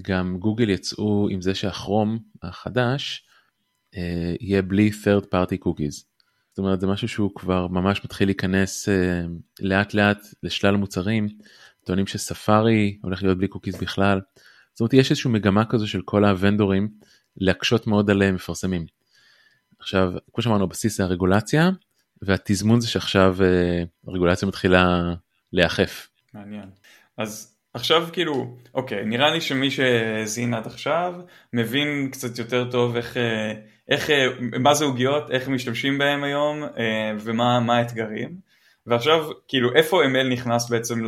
גם 0.01 0.37
גוגל 0.39 0.69
יצאו 0.69 1.27
עם 1.31 1.41
זה 1.41 1.55
שהכרום 1.55 2.19
החדש 2.43 3.25
אה, 3.97 4.33
יהיה 4.39 4.61
בלי 4.61 4.91
third 5.03 5.23
party 5.23 5.65
cookies. 5.65 6.05
זאת 6.49 6.57
אומרת 6.57 6.81
זה 6.81 6.87
משהו 6.87 7.07
שהוא 7.07 7.31
כבר 7.35 7.67
ממש 7.67 8.05
מתחיל 8.05 8.27
להיכנס 8.27 8.89
אה, 8.89 9.23
לאט 9.59 9.93
לאט 9.93 10.17
לשלל 10.43 10.75
מוצרים, 10.75 11.27
טוענים 11.85 12.07
שספארי 12.07 12.97
הולך 13.03 13.23
להיות 13.23 13.37
בלי 13.37 13.47
קוקיז 13.47 13.75
בכלל. 13.75 14.21
זאת 14.73 14.79
אומרת 14.79 14.93
יש 14.93 15.11
איזושהי 15.11 15.31
מגמה 15.31 15.65
כזו 15.65 15.87
של 15.87 16.01
כל 16.01 16.25
הוונדורים 16.25 16.89
להקשות 17.37 17.87
מאוד 17.87 18.09
על 18.09 18.31
מפרסמים. 18.31 18.85
עכשיו 19.79 20.13
כמו 20.33 20.41
שאמרנו 20.41 20.63
הבסיס 20.63 20.97
זה 20.97 21.03
הרגולציה 21.03 21.69
והתזמון 22.25 22.81
זה 22.81 22.87
שעכשיו 22.87 23.35
אה, 23.41 23.83
הרגולציה 24.07 24.47
מתחילה 24.47 25.13
להיאכף. 25.53 26.09
מעניין. 26.33 26.69
אז 27.17 27.57
עכשיו 27.73 28.07
כאילו 28.13 28.57
אוקיי 28.73 29.05
נראה 29.05 29.31
לי 29.31 29.41
שמי 29.41 29.71
שהאזין 29.71 30.53
עד 30.53 30.65
עכשיו 30.65 31.13
מבין 31.53 32.09
קצת 32.11 32.39
יותר 32.39 32.71
טוב 32.71 32.95
איך 32.95 33.17
אה, 33.17 33.53
איך, 33.89 34.09
אה, 34.09 34.27
מה 34.59 34.73
זה 34.73 34.85
עוגיות, 34.85 35.31
איך 35.31 35.47
משתמשים 35.47 35.97
בהם 35.97 36.23
היום 36.23 36.63
ומה 37.19 37.77
האתגרים. 37.77 38.37
ועכשיו 38.85 39.29
כאילו 39.47 39.75
איפה 39.75 40.03
ML 40.03 40.33
נכנס 40.33 40.69
בעצם 40.69 41.01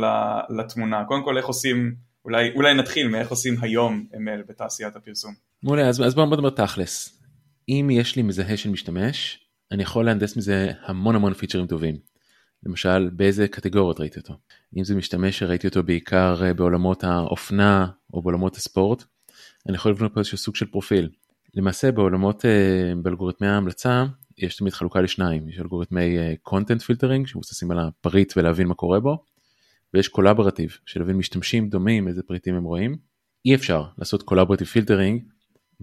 לתמונה, 0.58 1.04
קודם 1.04 1.24
כל 1.24 1.38
איך 1.38 1.46
עושים, 1.46 1.94
אולי, 2.24 2.50
אולי 2.54 2.74
נתחיל 2.74 3.08
מאיך 3.08 3.30
עושים 3.30 3.56
היום 3.60 4.06
ML 4.12 4.48
בתעשיית 4.48 4.96
הפרסום. 4.96 5.34
מעולה, 5.62 5.88
אז, 5.88 6.02
אז 6.06 6.14
בואו 6.14 6.26
נדבר 6.26 6.50
תכלס. 6.50 7.22
אם 7.68 7.88
יש 7.92 8.16
לי 8.16 8.22
מזהה 8.22 8.56
של 8.56 8.70
משתמש, 8.70 9.45
אני 9.72 9.82
יכול 9.82 10.04
להנדס 10.04 10.36
מזה 10.36 10.72
המון 10.82 11.14
המון 11.14 11.34
פיצ'רים 11.34 11.66
טובים. 11.66 11.96
למשל 12.66 13.10
באיזה 13.12 13.48
קטגוריות 13.48 14.00
ראיתי 14.00 14.20
אותו. 14.20 14.34
אם 14.76 14.84
זה 14.84 14.94
משתמש 14.94 15.38
שראיתי 15.38 15.66
אותו 15.66 15.82
בעיקר 15.82 16.44
אה, 16.44 16.54
בעולמות 16.54 17.04
האופנה 17.04 17.86
או 18.14 18.22
בעולמות 18.22 18.56
הספורט, 18.56 19.04
אני 19.68 19.74
יכול 19.74 19.92
לבנות 19.92 20.14
פה 20.14 20.20
איזשהו 20.20 20.38
סוג 20.38 20.56
של 20.56 20.66
פרופיל. 20.66 21.08
למעשה 21.54 21.92
בעולמות, 21.92 22.44
אה, 22.44 22.92
באלגוריתמי 23.02 23.46
ההמלצה, 23.46 24.04
יש 24.38 24.56
תמיד 24.56 24.72
חלוקה 24.72 25.00
לשניים, 25.00 25.48
יש 25.48 25.58
אלגוריתמי 25.58 26.16
content 26.48 26.80
filtering 26.80 27.26
שמבוססים 27.26 27.70
על 27.70 27.78
הפריט 27.78 28.32
ולהבין 28.36 28.66
מה 28.66 28.74
קורה 28.74 29.00
בו, 29.00 29.24
ויש 29.94 30.08
collaborative 30.08 30.78
של 30.86 31.00
להבין 31.00 31.16
משתמשים 31.16 31.68
דומים 31.68 32.08
איזה 32.08 32.22
פריטים 32.22 32.54
הם 32.54 32.64
רואים. 32.64 32.96
אי 33.44 33.54
אפשר 33.54 33.84
לעשות 33.98 34.22
collaborative 34.22 34.66
filtering 34.66 35.22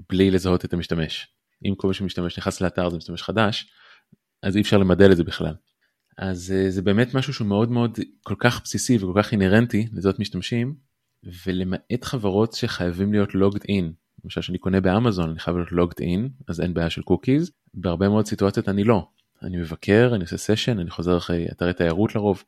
בלי 0.09 0.31
לזהות 0.31 0.65
את 0.65 0.73
המשתמש. 0.73 1.27
אם 1.65 1.75
כל 1.77 1.87
מי 1.87 1.93
שמשתמש 1.93 2.37
נכנס 2.37 2.61
לאתר 2.61 2.89
זה 2.89 2.97
משתמש 2.97 3.23
חדש, 3.23 3.67
אז 4.43 4.55
אי 4.55 4.61
אפשר 4.61 4.77
למדל 4.77 5.11
את 5.11 5.17
זה 5.17 5.23
בכלל. 5.23 5.55
אז 6.17 6.51
אה, 6.51 6.71
זה 6.71 6.81
באמת 6.81 7.13
משהו 7.13 7.33
שהוא 7.33 7.47
מאוד 7.47 7.71
מאוד 7.71 7.99
כל 8.23 8.35
כך 8.37 8.61
בסיסי 8.63 8.97
וכל 8.97 9.21
כך 9.23 9.31
אינהרנטי 9.31 9.87
לזהות 9.93 10.19
משתמשים, 10.19 10.75
ולמעט 11.45 12.03
חברות 12.03 12.53
שחייבים 12.53 13.13
להיות 13.13 13.29
logged 13.29 13.63
in. 13.69 14.03
למשל 14.23 14.41
שאני 14.41 14.57
קונה 14.57 14.81
באמזון 14.81 15.29
אני 15.29 15.39
חייב 15.39 15.57
להיות 15.57 15.71
logged 15.71 15.99
in 15.99 16.29
אז 16.47 16.61
אין 16.61 16.73
בעיה 16.73 16.89
של 16.89 17.01
cookies 17.01 17.51
בהרבה 17.73 18.09
מאוד 18.09 18.25
סיטואציות 18.25 18.69
אני 18.69 18.83
לא. 18.83 19.07
אני 19.41 19.57
מבקר 19.57 20.11
אני 20.15 20.23
עושה 20.23 20.37
session 20.37 20.79
אני 20.79 20.89
חוזר 20.89 21.17
אחרי 21.17 21.47
אתרי 21.51 21.73
תיירות 21.73 22.15
לרוב 22.15 22.43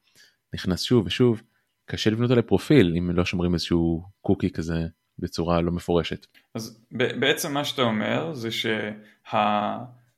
נכנס 0.54 0.82
שוב 0.82 1.06
ושוב. 1.06 1.42
קשה 1.86 2.10
לבנות 2.10 2.32
עלי 2.32 2.42
פרופיל 2.42 2.96
אם 2.98 3.12
לא 3.12 3.26
שומרים 3.26 3.54
איזשהו 3.54 4.04
קוקי 4.22 4.50
כזה 4.50 4.88
בצורה 5.20 5.62
לא 5.62 5.72
מפורשת. 5.72 6.28
אז 6.54 6.80
בעצם 6.92 7.54
מה 7.54 7.66
שאתה 7.66 7.82
אומר 7.82 8.34
זה 8.34 8.50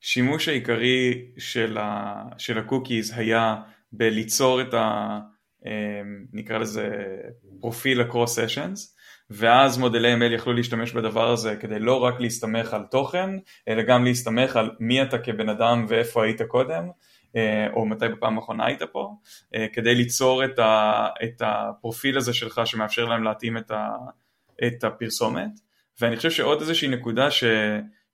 שהשימוש 0.04 0.48
העיקרי 0.48 1.26
של, 1.38 1.78
ה, 1.78 2.24
של 2.38 2.58
הקוקיז 2.58 3.14
היה 3.18 3.56
בליצור 3.92 4.62
את 4.62 4.74
ה... 4.74 5.20
אה, 5.66 6.02
נקרא 6.34 6.58
לזה 6.58 7.06
פרופיל 7.60 8.02
ה-cross 8.02 8.40
sessions 8.40 8.98
ואז 9.30 9.78
מודלי 9.78 10.14
ML 10.14 10.34
יכלו 10.34 10.54
להשתמש 10.54 10.92
בדבר 10.92 11.30
הזה 11.30 11.56
כדי 11.56 11.80
לא 11.80 12.04
רק 12.04 12.20
להסתמך 12.20 12.74
על 12.74 12.84
תוכן, 12.92 13.30
אלא 13.68 13.84
גם 13.84 14.04
להסתמך 14.04 14.56
על 14.56 14.72
מי 14.80 15.02
אתה 15.02 15.18
כבן 15.18 15.50
אדם 15.50 15.86
ואיפה 15.90 16.24
היית 16.24 16.42
קודם, 16.42 16.90
אה, 17.36 17.68
או 17.74 17.86
מתי 17.86 18.08
בפעם 18.08 18.38
האחרונה 18.38 18.66
היית 18.66 18.84
פה, 18.84 19.16
אה, 19.56 19.66
כדי 19.74 19.96
ליצור 19.96 20.46
את, 20.46 20.60
ה, 20.60 21.08
את 21.24 21.42
הפרופיל 21.46 22.18
הזה 22.18 22.34
שלך 22.34 22.62
שמאפשר 22.66 23.06
להם 23.06 23.24
להתאים 23.24 23.58
את, 23.58 23.72
ה, 23.72 23.90
את 24.68 24.84
הפרסומת. 24.84 25.50
ואני 26.02 26.18
חושב 26.18 26.32
שעוד 26.32 26.62
איזושהי 26.62 26.88
נקודה 26.88 27.32
ש, 27.32 27.44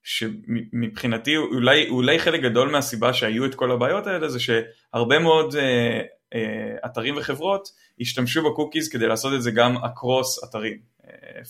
שמבחינתי 0.02 1.36
אולי, 1.36 1.88
אולי 1.88 2.18
חלק 2.18 2.40
גדול 2.40 2.70
מהסיבה 2.70 3.12
שהיו 3.12 3.44
את 3.44 3.54
כל 3.54 3.70
הבעיות 3.70 4.06
האלה 4.06 4.28
זה 4.28 4.38
שהרבה 4.40 5.18
מאוד 5.18 5.56
אה, 6.34 6.76
אתרים 6.86 7.16
וחברות 7.16 7.68
השתמשו 8.00 8.50
בקוקיז 8.50 8.88
כדי 8.88 9.06
לעשות 9.06 9.34
את 9.34 9.42
זה 9.42 9.50
גם 9.50 9.76
אקרוס 9.76 10.44
אתרים. 10.44 10.93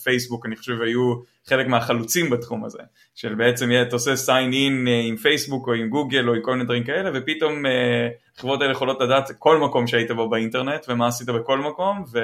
פייסבוק 0.03 0.45
אני 0.45 0.55
חושב 0.55 0.81
היו 0.81 1.15
חלק 1.45 1.67
מהחלוצים 1.67 2.29
בתחום 2.29 2.65
הזה 2.65 2.79
של 3.15 3.35
בעצם 3.35 3.69
אתה 3.81 3.95
עושה 3.95 4.13
sign 4.13 4.51
in 4.51 4.87
אה, 4.87 5.01
עם 5.07 5.17
פייסבוק 5.17 5.67
או 5.67 5.73
עם 5.73 5.89
גוגל 5.89 6.29
או 6.29 6.33
עם 6.33 6.41
כל 6.41 6.51
מיני 6.51 6.63
דברים 6.63 6.83
כאלה 6.83 7.09
ופתאום 7.13 7.65
אה, 7.65 8.07
החברות 8.37 8.61
האלה 8.61 8.71
יכולות 8.71 9.01
לדעת 9.01 9.31
כל 9.39 9.57
מקום 9.57 9.87
שהיית 9.87 10.11
בו 10.11 10.29
באינטרנט 10.29 10.85
ומה 10.89 11.07
עשית 11.07 11.27
בכל 11.27 11.59
מקום 11.59 12.03
ו, 12.11 12.19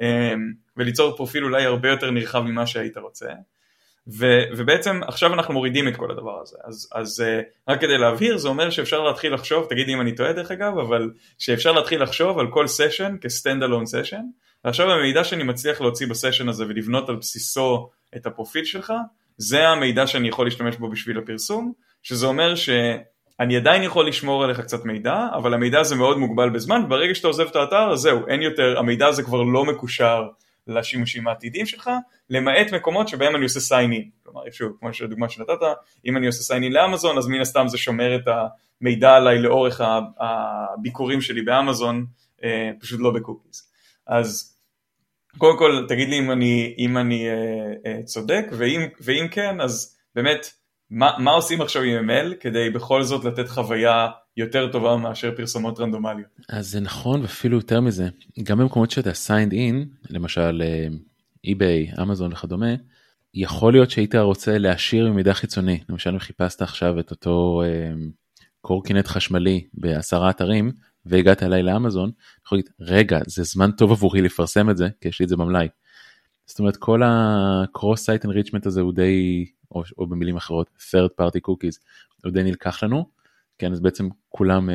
אה, 0.00 0.34
וליצור 0.76 1.16
פרופיל 1.16 1.44
אולי 1.44 1.64
הרבה 1.64 1.88
יותר 1.88 2.10
נרחב 2.10 2.40
ממה 2.40 2.66
שהיית 2.66 2.96
רוצה. 2.96 3.26
ו, 4.18 4.26
ובעצם 4.56 5.00
עכשיו 5.06 5.34
אנחנו 5.34 5.54
מורידים 5.54 5.88
את 5.88 5.96
כל 5.96 6.10
הדבר 6.10 6.40
הזה. 6.42 6.56
אז, 6.64 6.88
אז 6.92 7.24
רק 7.68 7.80
כדי 7.80 7.98
להבהיר 7.98 8.36
זה 8.38 8.48
אומר 8.48 8.70
שאפשר 8.70 9.00
להתחיל 9.00 9.34
לחשוב 9.34 9.66
תגידי 9.68 9.94
אם 9.94 10.00
אני 10.00 10.14
טועה 10.14 10.32
דרך 10.32 10.50
אגב 10.50 10.78
אבל 10.78 11.10
שאפשר 11.38 11.72
להתחיל 11.72 12.02
לחשוב 12.02 12.38
על 12.38 12.46
כל 12.50 12.66
session 12.66 13.16
כ-stand 13.20 13.62
alone 13.62 13.86
session 13.86 14.22
ועכשיו 14.64 14.90
המידע 14.90 15.24
שאני 15.24 15.42
מצליח 15.42 15.80
להוציא 15.80 16.06
בסשן 16.06 16.48
הזה 16.48 16.64
ולבנות 16.64 17.08
על 17.08 17.16
בסיסו 17.16 17.90
את 18.16 18.26
הפרופיל 18.26 18.64
שלך, 18.64 18.92
זה 19.36 19.68
המידע 19.68 20.06
שאני 20.06 20.28
יכול 20.28 20.46
להשתמש 20.46 20.76
בו 20.76 20.88
בשביל 20.88 21.18
הפרסום, 21.18 21.72
שזה 22.02 22.26
אומר 22.26 22.54
שאני 22.54 23.56
עדיין 23.56 23.82
יכול 23.82 24.08
לשמור 24.08 24.44
עליך 24.44 24.60
קצת 24.60 24.84
מידע, 24.84 25.26
אבל 25.34 25.54
המידע 25.54 25.80
הזה 25.80 25.94
מאוד 25.94 26.18
מוגבל 26.18 26.50
בזמן, 26.50 26.88
ברגע 26.88 27.14
שאתה 27.14 27.28
עוזב 27.28 27.46
את 27.46 27.56
האתר, 27.56 27.92
אז 27.92 27.98
זהו, 27.98 28.26
אין 28.28 28.42
יותר, 28.42 28.78
המידע 28.78 29.06
הזה 29.06 29.22
כבר 29.22 29.42
לא 29.42 29.64
מקושר 29.64 30.28
לשימושים 30.66 31.28
העתידיים 31.28 31.66
שלך, 31.66 31.90
למעט 32.30 32.72
מקומות 32.72 33.08
שבהם 33.08 33.36
אני 33.36 33.44
עושה 33.44 33.76
sign 33.76 33.90
כלומר 34.22 34.40
שוב, 34.50 34.72
כמו 34.80 34.94
שהדוגמה 34.94 35.28
שנתת, 35.28 35.58
אם 36.06 36.16
אני 36.16 36.26
עושה 36.26 36.54
sign 36.54 36.60
לאמזון, 36.70 37.18
אז 37.18 37.26
מן 37.26 37.40
הסתם 37.40 37.68
זה 37.68 37.78
שומר 37.78 38.16
את 38.16 38.28
המידע 38.80 39.10
עליי 39.10 39.38
לאורך 39.38 39.80
הביקורים 40.20 41.20
שלי 41.20 41.42
באמזון, 41.42 42.06
אה, 42.44 42.70
פשוט 42.80 43.00
לא 43.00 43.10
בקוקיס. 43.10 43.70
אז 44.06 44.53
קודם 45.38 45.58
כל 45.58 45.84
תגיד 45.88 46.08
לי 46.08 46.18
אם 46.18 46.30
אני, 46.30 46.74
אם 46.78 46.98
אני 46.98 47.28
אה, 47.28 47.34
אה, 47.86 48.02
צודק 48.02 48.46
ואם, 48.52 48.80
ואם 49.00 49.26
כן 49.30 49.60
אז 49.60 49.96
באמת 50.14 50.46
מה, 50.90 51.10
מה 51.18 51.30
עושים 51.30 51.60
עכשיו 51.60 51.82
עם 51.82 52.10
ML 52.10 52.34
כדי 52.40 52.70
בכל 52.70 53.02
זאת 53.02 53.24
לתת 53.24 53.48
חוויה 53.48 54.08
יותר 54.36 54.72
טובה 54.72 54.96
מאשר 54.96 55.32
פרסומות 55.36 55.80
רנדומליות. 55.80 56.28
אז 56.48 56.68
זה 56.68 56.80
נכון 56.80 57.20
ואפילו 57.22 57.56
יותר 57.56 57.80
מזה 57.80 58.08
גם 58.42 58.58
במקומות 58.58 58.90
שאתה 58.90 59.10
signed 59.10 59.52
in 59.52 60.10
למשל 60.10 60.62
אי-ביי 61.44 61.92
אה, 61.98 62.02
אמזון 62.02 62.32
וכדומה 62.32 62.74
יכול 63.34 63.72
להיות 63.72 63.90
שהיית 63.90 64.14
רוצה 64.14 64.58
להשאיר 64.58 65.10
ממידע 65.10 65.34
חיצוני 65.34 65.80
למשל 65.88 66.10
אם 66.10 66.18
חיפשת 66.18 66.62
עכשיו 66.62 67.00
את 67.00 67.10
אותו 67.10 67.62
אה, 67.64 67.92
קורקינט 68.60 69.06
חשמלי 69.06 69.64
בעשרה 69.74 70.30
אתרים 70.30 70.72
והגעת 71.06 71.42
אליי 71.42 71.62
לאמזון, 71.62 72.04
אני 72.04 72.44
יכול 72.44 72.58
להגיד, 72.58 72.70
רגע, 72.80 73.18
זה 73.26 73.42
זמן 73.42 73.70
טוב 73.70 73.92
עבורי 73.92 74.22
לפרסם 74.22 74.70
את 74.70 74.76
זה, 74.76 74.88
כי 75.00 75.08
יש 75.08 75.20
לי 75.20 75.24
את 75.24 75.28
זה 75.28 75.36
במלאי. 75.36 75.68
זאת 76.46 76.58
אומרת, 76.58 76.76
כל 76.76 77.02
ה-cross 77.02 77.78
site 77.78 78.26
enrichment 78.26 78.66
הזה 78.66 78.80
הוא 78.80 78.92
די, 78.92 79.46
או, 79.70 79.82
או 79.98 80.06
במילים 80.06 80.36
אחרות, 80.36 80.70
third 80.90 81.20
party 81.20 81.38
cookies, 81.48 81.78
הוא 82.24 82.32
די 82.32 82.42
נלקח 82.42 82.82
לנו, 82.82 83.10
כן, 83.58 83.72
אז 83.72 83.80
בעצם 83.80 84.08
כולם 84.28 84.68
uh, 84.68 84.72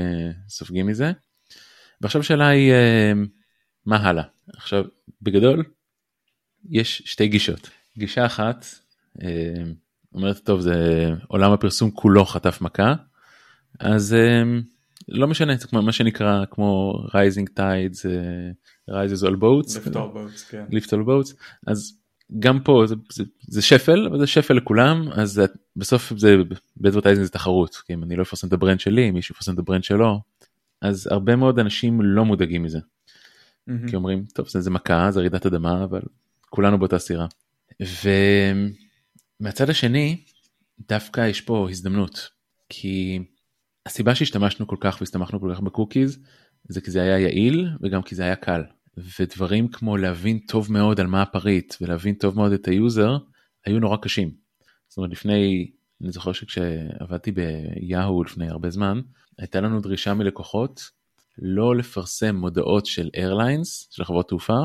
סופגים 0.49 0.87
מזה. 0.87 1.11
ועכשיו 2.01 2.21
השאלה 2.21 2.47
היא, 2.47 2.71
uh, 2.71 3.27
מה 3.85 3.97
הלאה? 3.97 4.23
עכשיו, 4.55 4.83
בגדול, 5.21 5.63
יש 6.69 7.01
שתי 7.05 7.27
גישות. 7.27 7.69
גישה 7.97 8.25
אחת, 8.25 8.65
uh, 9.17 9.21
אומרת, 10.13 10.37
טוב, 10.37 10.61
זה 10.61 11.09
עולם 11.27 11.51
הפרסום 11.51 11.91
כולו 11.91 12.25
חטף 12.25 12.61
מכה, 12.61 12.93
אז 13.79 14.15
uh, 14.15 14.63
לא 15.11 15.27
משנה 15.27 15.55
זה 15.55 15.67
כמו 15.67 15.81
מה 15.81 15.91
שנקרא 15.91 16.45
כמו 16.51 16.93
rising 17.07 17.49
tides 17.59 17.99
uh, 18.01 18.91
rises 18.91 19.25
all 19.25 19.35
boats 19.41 19.75
lift 19.75 19.93
all 19.93 20.15
boats 20.15 20.49
כן. 20.49 20.65
lift 20.71 20.87
all 20.87 21.07
boats 21.07 21.33
אז 21.67 21.99
גם 22.39 22.59
פה 22.63 22.83
זה, 22.85 22.95
זה, 23.11 23.23
זה 23.47 23.61
שפל 23.61 24.07
אבל 24.07 24.19
זה 24.19 24.27
שפל 24.27 24.53
לכולם 24.53 25.09
אז 25.11 25.31
זה, 25.31 25.45
בסוף 25.75 26.13
זה 26.17 26.35
ב-advertising 26.77 27.25
זה 27.25 27.31
תחרות 27.31 27.75
כי 27.75 27.93
אם 27.93 28.03
אני 28.03 28.15
לא 28.15 28.21
אפרסם 28.21 28.47
את 28.47 28.53
ה-brand 28.53 28.79
שלי 28.79 29.11
מישהו 29.11 29.33
יפרסם 29.33 29.53
את 29.53 29.59
ה-brand 29.59 29.83
שלו 29.83 30.19
אז 30.81 31.07
הרבה 31.11 31.35
מאוד 31.35 31.59
אנשים 31.59 32.01
לא 32.01 32.25
מודאגים 32.25 32.63
מזה. 32.63 32.79
Mm-hmm. 32.79 33.89
כי 33.89 33.95
אומרים 33.95 34.25
טוב 34.33 34.47
זה, 34.47 34.61
זה 34.61 34.69
מכה 34.69 35.11
זה 35.11 35.19
רעידת 35.19 35.45
אדמה 35.45 35.83
אבל 35.83 36.01
כולנו 36.49 36.79
באותה 36.79 36.99
סירה. 36.99 37.27
ומהצד 39.39 39.69
השני 39.69 40.23
דווקא 40.87 41.27
יש 41.27 41.41
פה 41.41 41.67
הזדמנות 41.69 42.29
כי 42.69 43.19
הסיבה 43.89 44.15
שהשתמשנו 44.15 44.67
כל 44.67 44.75
כך 44.79 44.97
והסתמכנו 44.99 45.39
כל 45.39 45.51
כך 45.53 45.59
ב-cookies 45.59 46.19
זה 46.69 46.81
כי 46.81 46.91
זה 46.91 47.01
היה 47.01 47.19
יעיל 47.19 47.67
וגם 47.81 48.01
כי 48.01 48.15
זה 48.15 48.23
היה 48.23 48.35
קל. 48.35 48.63
ודברים 49.19 49.67
כמו 49.67 49.97
להבין 49.97 50.39
טוב 50.39 50.71
מאוד 50.71 50.99
על 50.99 51.07
מה 51.07 51.21
הפריט 51.21 51.75
ולהבין 51.81 52.15
טוב 52.15 52.35
מאוד 52.35 52.51
את 52.51 52.67
ה-user 52.67 53.17
היו 53.65 53.79
נורא 53.79 53.97
קשים. 53.97 54.31
זאת 54.87 54.97
אומרת 54.97 55.11
לפני 55.11 55.71
אני 56.01 56.11
זוכר 56.11 56.31
שכשעבדתי 56.31 57.31
ביהו 57.31 58.23
לפני 58.23 58.49
הרבה 58.49 58.69
זמן, 58.69 59.01
הייתה 59.37 59.61
לנו 59.61 59.81
דרישה 59.81 60.13
מלקוחות 60.13 60.89
לא 61.37 61.75
לפרסם 61.75 62.35
מודעות 62.35 62.85
של 62.85 63.09
airlines, 63.15 63.87
של 63.91 64.03
חברות 64.03 64.27
תעופה, 64.27 64.59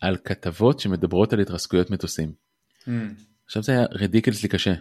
על 0.00 0.16
כתבות 0.24 0.80
שמדברות 0.80 1.32
על 1.32 1.40
התרסקויות 1.40 1.90
מטוסים. 1.90 2.32
Mm. 2.84 2.90
עכשיו 3.46 3.62
זה 3.62 3.72
היה 3.72 3.86
רדיקלסלי 3.90 4.48
קשה. 4.48 4.74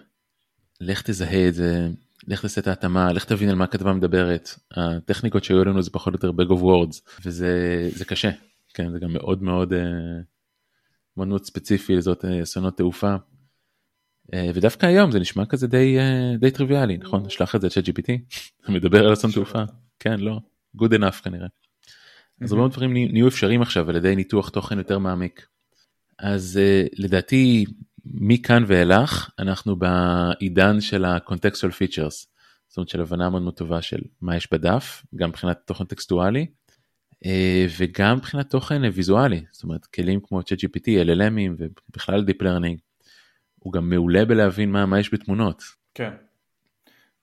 לך 0.81 1.01
תזהה 1.01 1.47
את 1.47 1.53
זה, 1.53 1.89
לך 2.27 2.41
תעשה 2.41 2.61
את 2.61 2.67
ההתאמה, 2.67 3.13
לך 3.13 3.25
תבין 3.25 3.49
על 3.49 3.55
מה 3.55 3.63
הכתבה 3.63 3.93
מדברת. 3.93 4.49
הטכניקות 4.71 5.43
שהיו 5.43 5.65
לנו 5.65 5.81
זה 5.81 5.91
פחות 5.91 6.13
או 6.13 6.29
יותר 6.29 6.43
bag 6.43 6.57
of 6.57 6.61
words, 6.61 7.21
וזה 7.25 8.05
קשה. 8.07 8.31
כן, 8.73 8.91
זה 8.91 8.99
גם 8.99 9.13
מאוד 9.13 9.43
מאוד 9.43 9.73
אה, 9.73 10.21
מאוד 11.17 11.45
ספציפי 11.45 11.95
לזאת 11.95 12.25
אה, 12.25 12.43
אסונות 12.43 12.77
תעופה. 12.77 13.15
אה, 14.33 14.49
ודווקא 14.53 14.85
היום 14.85 15.11
זה 15.11 15.19
נשמע 15.19 15.45
כזה 15.45 15.67
די 15.67 15.97
די 16.39 16.51
טריוויאלי 16.51 16.97
נכון 16.97 17.29
שלח 17.29 17.55
את 17.55 17.61
זה 17.61 17.69
צ'אט 17.69 17.89
gpt 17.89 18.11
מדבר 18.69 19.07
על 19.07 19.13
אסון 19.13 19.31
תעופה 19.31 19.63
כן 19.99 20.19
לא 20.19 20.39
good 20.77 20.91
enough 20.91 21.23
כנראה. 21.23 21.47
אז 22.41 22.51
הרבה 22.51 22.67
דברים 22.67 22.93
נהיו 22.93 23.27
אפשריים 23.27 23.61
עכשיו 23.61 23.89
על 23.89 23.95
ידי 23.95 24.15
ניתוח 24.15 24.49
תוכן 24.49 24.77
יותר 24.77 24.99
מעמיק. 24.99 25.47
אז 26.19 26.59
לדעתי 26.97 27.65
מכאן 28.05 28.63
ואילך 28.67 29.29
אנחנו 29.39 29.75
בעידן 29.75 30.81
של 30.81 31.05
ה-contextual 31.05 31.71
features. 31.71 32.27
זאת 32.67 32.77
אומרת 32.77 32.89
של 32.89 33.01
הבנה 33.01 33.29
מאוד 33.29 33.41
מאוד 33.41 33.53
טובה 33.53 33.81
של 33.81 34.01
מה 34.21 34.35
יש 34.35 34.51
בדף 34.51 35.05
גם 35.15 35.29
מבחינת 35.29 35.61
תוכן 35.65 35.85
טקסטואלי 35.85 36.47
אה, 37.25 37.65
וגם 37.77 38.17
מבחינת 38.17 38.49
תוכן 38.49 38.81
ויזואלי 38.93 39.45
זאת 39.51 39.63
אומרת 39.63 39.85
כלים 39.85 40.19
כמו 40.23 40.39
ChatGPT, 40.39 40.87
LLMים 40.87 41.51
ובכלל 41.57 42.25
Deep 42.27 42.41
Learning. 42.41 42.77
הוא 43.59 43.73
גם 43.73 43.89
מעולה 43.89 44.25
בלהבין 44.25 44.71
מה, 44.71 44.85
מה 44.85 44.99
יש 44.99 45.13
בתמונות. 45.13 45.63
כן. 45.93 46.11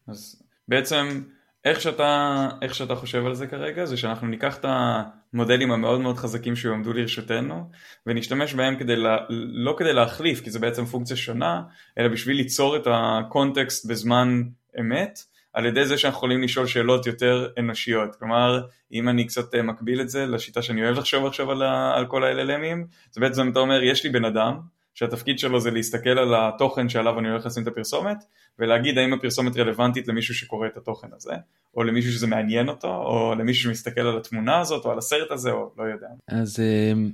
אז 0.07 0.43
בעצם 0.69 1.23
איך 1.65 1.81
שאתה, 1.81 2.49
איך 2.63 2.75
שאתה 2.75 2.95
חושב 2.95 3.27
על 3.27 3.35
זה 3.35 3.47
כרגע 3.47 3.85
זה 3.85 3.97
שאנחנו 3.97 4.27
ניקח 4.27 4.59
את 4.59 4.65
המודלים 4.69 5.73
המאוד 5.73 6.01
מאוד 6.01 6.17
חזקים 6.17 6.57
שיועמדו 6.57 6.93
לרשותנו 6.93 7.71
ונשתמש 8.07 8.55
בהם 8.55 8.77
כדי 8.77 8.97
לה, 8.97 9.17
לא 9.29 9.75
כדי 9.79 9.93
להחליף 9.93 10.41
כי 10.41 10.51
זה 10.51 10.59
בעצם 10.59 10.85
פונקציה 10.85 11.17
שונה 11.17 11.63
אלא 11.99 12.09
בשביל 12.09 12.37
ליצור 12.37 12.77
את 12.77 12.87
הקונטקסט 12.91 13.87
בזמן 13.87 14.43
אמת 14.81 15.19
על 15.53 15.67
ידי 15.67 15.87
זה 15.87 15.99
שאנחנו 15.99 16.19
יכולים 16.19 16.43
לשאול 16.43 16.67
שאלות 16.67 17.07
יותר 17.07 17.49
אנושיות. 17.59 18.17
כלומר 18.17 18.67
אם 18.93 19.09
אני 19.09 19.27
קצת 19.27 19.55
אה, 19.55 19.63
מקביל 19.63 20.01
את 20.01 20.09
זה 20.09 20.27
לשיטה 20.27 20.63
שאני 20.63 20.85
אוהב 20.85 20.99
לחשוב 20.99 21.27
עכשיו 21.27 21.51
על, 21.51 21.63
על 21.95 22.07
כל 22.07 22.25
ה-LLMים 22.25 22.87
זה 23.11 23.21
בעצם 23.21 23.51
אתה 23.51 23.59
אומר 23.59 23.83
יש 23.83 24.05
לי 24.05 24.11
בן 24.11 24.25
אדם 24.25 24.61
שהתפקיד 24.95 25.39
שלו 25.39 25.61
זה 25.61 25.71
להסתכל 25.71 26.19
על 26.19 26.35
התוכן 26.35 26.89
שעליו 26.89 27.19
אני 27.19 27.29
הולך 27.29 27.47
לשים 27.47 27.63
את 27.63 27.69
הפרסומת 27.69 28.17
ולהגיד 28.59 28.99
האם 28.99 29.13
הפרסומת 29.13 29.57
רלוונטית 29.57 30.09
למישהו 30.09 30.35
שקורא 30.35 30.67
את 30.67 30.77
התוכן 30.77 31.09
הזה 31.17 31.33
או 31.77 31.83
למישהו 31.83 32.13
שזה 32.13 32.27
מעניין 32.27 32.69
אותו 32.69 32.89
או 32.89 33.35
למישהו 33.39 33.63
שמסתכל 33.63 34.01
על 34.01 34.19
התמונה 34.19 34.61
הזאת 34.61 34.85
או 34.85 34.91
על 34.91 34.99
הסרט 34.99 35.31
הזה 35.31 35.51
או 35.51 35.73
לא 35.79 35.85
יודע. 35.85 36.07
אז 36.29 36.61
אמ, 36.61 37.11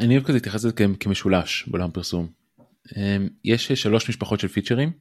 אני 0.00 0.14
אוהב 0.14 0.24
כזה 0.24 0.32
להתייחס 0.32 0.64
לזה 0.64 0.74
כמשולש 1.00 1.68
בעולם 1.68 1.90
פרסום. 1.90 2.28
אמ, 2.96 3.28
יש 3.44 3.72
שלוש 3.72 4.08
משפחות 4.08 4.40
של 4.40 4.48
פיצ'רים 4.48 4.92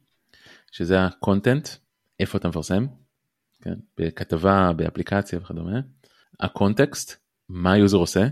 שזה 0.71 1.05
הקונטנט 1.05 1.69
איפה 2.19 2.38
אתה 2.38 2.48
מפרסם 2.48 2.86
כן, 3.62 3.74
בכתבה 3.98 4.71
באפליקציה 4.75 5.39
וכדומה 5.39 5.79
הקונטקסט 6.39 7.15
מה 7.50 7.74
היוזר 7.74 7.98
עושה. 7.98 8.27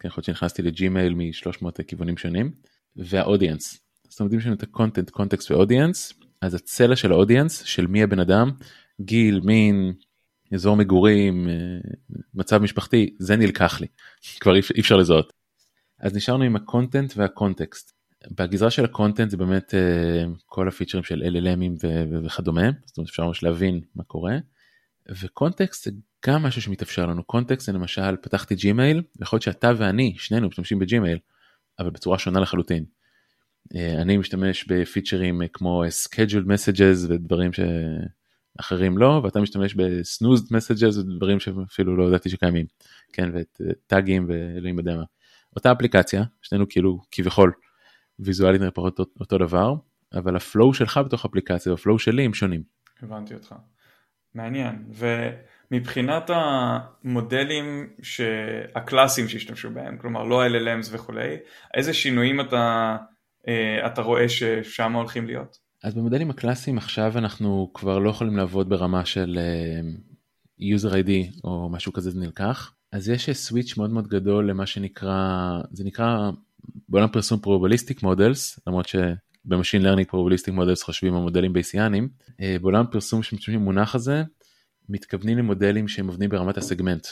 כן, 0.00 0.08
יכול 0.08 0.20
להיות 0.20 0.24
שנכנסתי 0.24 0.62
לג'ימייל 0.62 1.14
מ-300 1.14 1.82
כיוונים 1.86 2.16
שונים. 2.16 2.52
וה 2.96 3.11
audience. 3.11 3.80
זאת 4.08 4.20
אומרת 4.20 4.32
אם 4.32 4.38
יש 4.38 4.46
לנו 4.46 4.54
את 4.54 4.62
ה 4.62 4.67
content, 4.67 5.10
context 5.10 5.50
ו 5.50 5.56
audience, 5.56 6.12
אז 6.40 6.54
הצלע 6.54 6.96
של 6.96 7.12
ה 7.12 7.17
audience, 7.17 7.62
של 7.62 7.86
מי 7.86 8.02
הבן 8.02 8.18
אדם, 8.18 8.50
גיל, 9.00 9.40
מין, 9.44 9.92
אזור 10.54 10.76
מגורים, 10.76 11.48
אה, 11.48 11.54
מצב 12.34 12.62
משפחתי, 12.62 13.14
זה 13.18 13.36
נלקח 13.36 13.80
לי, 13.80 13.86
כבר 14.40 14.54
אי 14.54 14.60
אפשר 14.80 14.96
לזהות. 14.96 15.32
אז 16.00 16.14
נשארנו 16.16 16.44
עם 16.44 16.56
ה 16.56 16.63
content 16.63 17.12
וה 17.16 17.31
context. 17.31 17.92
בגזרה 18.30 18.70
של 18.70 18.84
ה 18.84 18.90
content 18.90 19.30
זה 19.30 19.36
באמת 19.36 19.74
אה, 19.74 20.24
כל 20.46 20.68
הפיצ'רים 20.68 21.04
של 21.04 21.22
LLM 21.22 21.60
ים 21.60 21.86
וכדומה, 22.24 22.70
זאת 22.84 22.98
אומרת 22.98 23.08
אפשר 23.08 23.26
ממש 23.26 23.42
להבין 23.42 23.80
מה 23.94 24.04
קורה. 24.04 24.36
ו 25.22 25.30
context 25.30 25.84
זה 25.84 25.90
גם 26.26 26.42
משהו 26.42 26.62
שמתאפשר 26.62 27.06
לנו, 27.06 27.24
context 27.24 27.66
זה 27.66 27.72
למשל 27.72 28.16
פתחתי 28.16 28.54
ג'ימייל, 28.54 29.02
ויכול 29.16 29.36
להיות 29.36 29.42
שאתה 29.42 29.72
ואני, 29.76 30.14
שנינו 30.18 30.48
משתמשים 30.48 30.78
בג'ימייל, 30.78 31.18
אבל 31.78 31.90
בצורה 31.90 32.18
שונה 32.18 32.40
לחלוטין. 32.40 32.84
אה, 33.76 34.02
אני 34.02 34.16
משתמש 34.16 34.64
בפיצ'רים 34.68 35.42
אה, 35.42 35.48
כמו 35.48 35.82
scheduled 35.84 36.46
messages 36.46 37.08
ודברים 37.08 37.50
שאחרים 37.52 38.98
לא, 38.98 39.20
ואתה 39.24 39.40
משתמש 39.40 39.74
ב-snoozed 39.74 40.48
messages 40.48 40.98
ודברים 40.98 41.40
שאפילו 41.40 41.96
לא 41.96 42.08
ידעתי 42.08 42.28
שקיימים, 42.28 42.66
כן, 43.12 43.30
וטאגים 43.34 44.26
ואלוהים 44.28 44.78
יודע 44.78 44.96
מה. 44.96 45.04
אותה 45.56 45.72
אפליקציה, 45.72 46.24
שנינו 46.42 46.68
כאילו 46.68 47.00
כביכול 47.10 47.52
ויזואלית 48.18 48.60
נראות 48.60 48.98
אותו 48.98 49.38
דבר, 49.38 49.74
אבל 50.14 50.36
ה 50.36 50.44
flow 50.44 50.74
שלך 50.74 51.00
בתוך 51.04 51.24
אפליקציה 51.24 51.72
וה 51.72 51.81
flow 51.81 51.98
שלי 51.98 52.24
הם 52.24 52.34
שונים. 52.34 52.62
הבנתי 53.02 53.34
אותך. 53.34 53.54
מעניין. 54.34 54.84
ו... 54.90 55.06
מבחינת 55.74 56.30
המודלים 56.34 57.88
הקלאסיים 58.74 59.28
שהשתמשו 59.28 59.70
בהם, 59.70 59.98
כלומר 59.98 60.24
לא 60.24 60.46
LLMs 60.46 60.88
וכולי, 60.90 61.36
איזה 61.74 61.94
שינויים 61.94 62.40
אתה, 62.40 62.96
אה, 63.48 63.86
אתה 63.86 64.02
רואה 64.02 64.28
ששם 64.28 64.92
הולכים 64.92 65.26
להיות? 65.26 65.58
אז 65.84 65.94
במודלים 65.94 66.30
הקלאסיים 66.30 66.78
עכשיו 66.78 67.18
אנחנו 67.18 67.70
כבר 67.74 67.98
לא 67.98 68.10
יכולים 68.10 68.36
לעבוד 68.36 68.68
ברמה 68.68 69.04
של 69.04 69.38
אה, 69.38 69.80
user 70.76 70.92
ID 70.92 71.40
או 71.44 71.68
משהו 71.68 71.92
כזה 71.92 72.10
זה 72.10 72.20
נלקח, 72.20 72.72
אז 72.92 73.08
יש 73.08 73.30
switch 73.30 73.76
מאוד 73.76 73.90
מאוד 73.90 74.08
גדול 74.08 74.50
למה 74.50 74.66
שנקרא, 74.66 75.58
זה 75.72 75.84
נקרא 75.84 76.30
בעולם 76.88 77.08
פרסום 77.08 77.38
probabilistic 77.38 78.02
models, 78.02 78.60
למרות 78.66 78.86
שב 78.88 79.16
machine 79.16 79.82
learning 79.82 80.08
probabilistic 80.08 80.54
models 80.54 80.82
חושבים 80.82 81.14
על 81.14 81.22
מודלים 81.22 81.52
בייסיאנים, 81.52 82.08
אה, 82.40 82.56
בעולם 82.60 82.84
פרסום 82.90 83.22
שמשתמשים 83.22 83.60
במונח 83.60 83.94
הזה, 83.94 84.22
מתכוונים 84.88 85.38
למודלים 85.38 85.88
שהם 85.88 86.06
עובדים 86.06 86.30
ברמת 86.30 86.56
הסגמנט. 86.56 87.06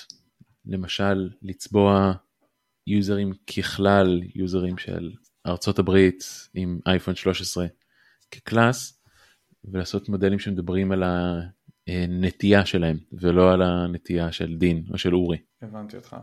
למשל, 0.66 1.30
לצבוע 1.42 2.12
יוזרים 2.86 3.32
ככלל, 3.56 4.20
יוזרים 4.34 4.78
של 4.78 5.12
ארצות 5.46 5.78
הברית 5.78 6.24
עם 6.54 6.78
אייפון 6.86 7.14
13 7.14 7.66
כ 8.30 8.48
class, 8.48 9.02
ולעשות 9.64 10.08
מודלים 10.08 10.38
שמדברים 10.38 10.92
על 10.92 11.02
הנטייה 11.88 12.66
שלהם, 12.66 12.98
ולא 13.12 13.52
על 13.52 13.62
הנטייה 13.62 14.32
של 14.32 14.56
דין 14.56 14.84
או 14.92 14.98
של 14.98 15.14
אורי. 15.14 15.38
הבנתי 15.62 15.96
אותך. 15.96 16.16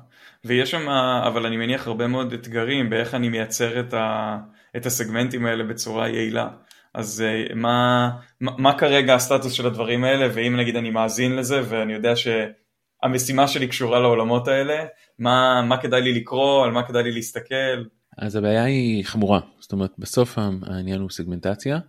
ויש 0.45 0.71
שם, 0.71 0.89
אבל 1.27 1.45
אני 1.45 1.57
מניח 1.57 1.88
הרבה 1.88 2.07
מאוד 2.07 2.33
אתגרים 2.33 2.89
באיך 2.89 3.15
אני 3.15 3.29
מייצר 3.29 3.79
את, 3.79 3.93
ה, 3.93 4.38
את 4.77 4.85
הסגמנטים 4.85 5.45
האלה 5.45 5.63
בצורה 5.63 6.09
יעילה. 6.09 6.49
אז 6.93 7.21
אה, 7.21 7.56
מה, 7.56 8.10
מה, 8.41 8.52
מה 8.58 8.78
כרגע 8.78 9.15
הסטטוס 9.15 9.54
של 9.54 9.67
הדברים 9.67 10.04
האלה, 10.04 10.28
ואם 10.34 10.56
נגיד 10.60 10.75
אני 10.75 10.89
מאזין 10.89 11.36
לזה 11.36 11.62
ואני 11.69 11.93
יודע 11.93 12.13
שהמשימה 12.15 13.47
שלי 13.47 13.67
קשורה 13.67 13.99
לעולמות 13.99 14.47
האלה, 14.47 14.86
מה, 15.19 15.62
מה 15.62 15.78
כדאי 15.78 16.02
לי 16.02 16.13
לקרוא, 16.13 16.63
על 16.63 16.71
מה 16.71 16.84
כדאי 16.88 17.04
לי 17.04 17.12
להסתכל? 17.12 17.84
אז 18.17 18.36
הבעיה 18.36 18.63
היא 18.63 19.06
חמורה, 19.06 19.39
זאת 19.60 19.71
אומרת 19.71 19.91
בסוף 19.97 20.38
העניין 20.38 21.02
הוא 21.02 21.10
סגמנטציה, 21.10 21.80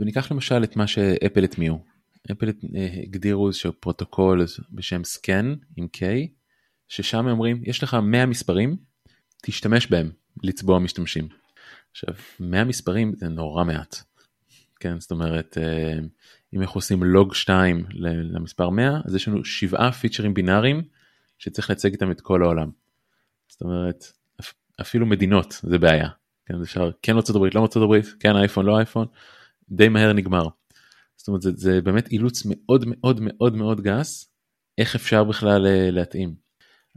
וניקח 0.00 0.32
למשל 0.32 0.64
את 0.64 0.76
מה 0.76 0.86
שאפל 0.86 1.44
הטמיעו. 1.44 1.78
אפל 2.32 2.48
אה, 2.48 2.88
הגדירו 3.02 3.48
איזשהו 3.48 3.72
פרוטוקול 3.80 4.44
בשם 4.72 5.04
סקן 5.04 5.54
עם 5.76 5.86
K, 5.96 6.00
ששם 6.88 7.26
אומרים 7.26 7.62
יש 7.64 7.82
לך 7.82 7.96
100 8.02 8.26
מספרים, 8.26 8.76
תשתמש 9.42 9.86
בהם 9.86 10.10
לצבוע 10.42 10.78
משתמשים. 10.78 11.28
עכשיו 11.90 12.14
100 12.40 12.64
מספרים 12.64 13.12
זה 13.16 13.28
נורא 13.28 13.64
מעט. 13.64 14.07
כן, 14.80 15.00
זאת 15.00 15.10
אומרת, 15.10 15.58
אה, 15.58 15.98
אם 16.54 16.60
אנחנו 16.60 16.78
עושים 16.78 17.02
לוג 17.02 17.34
2 17.34 17.84
למספר 18.32 18.70
100, 18.70 19.00
אז 19.04 19.14
יש 19.14 19.28
לנו 19.28 19.44
שבעה 19.44 19.92
פיצ'רים 19.92 20.34
בינאריים 20.34 20.82
שצריך 21.38 21.70
לייצג 21.70 21.92
איתם 21.92 22.10
את 22.10 22.20
כל 22.20 22.42
העולם. 22.42 22.70
זאת 23.48 23.60
אומרת, 23.60 24.04
אפילו 24.80 25.06
מדינות 25.06 25.60
זה 25.62 25.78
בעיה. 25.78 26.08
כן, 26.46 26.62
אפשר 26.62 26.90
כן 27.02 27.16
ארצות 27.16 27.36
הברית, 27.36 27.54
לא 27.54 27.60
ארצות 27.60 27.82
הברית, 27.82 28.06
כן 28.20 28.36
אייפון, 28.36 28.66
לא 28.66 28.76
אייפון, 28.76 29.06
די 29.70 29.88
מהר 29.88 30.12
נגמר. 30.12 30.48
זאת 31.16 31.28
אומרת, 31.28 31.42
זה, 31.42 31.50
זה 31.56 31.80
באמת 31.80 32.08
אילוץ 32.08 32.42
מאוד 32.46 32.84
מאוד 32.86 33.20
מאוד 33.20 33.54
מאוד 33.54 33.80
גס, 33.80 34.32
איך 34.78 34.94
אפשר 34.94 35.24
בכלל 35.24 35.66
אה, 35.66 35.90
להתאים. 35.90 36.34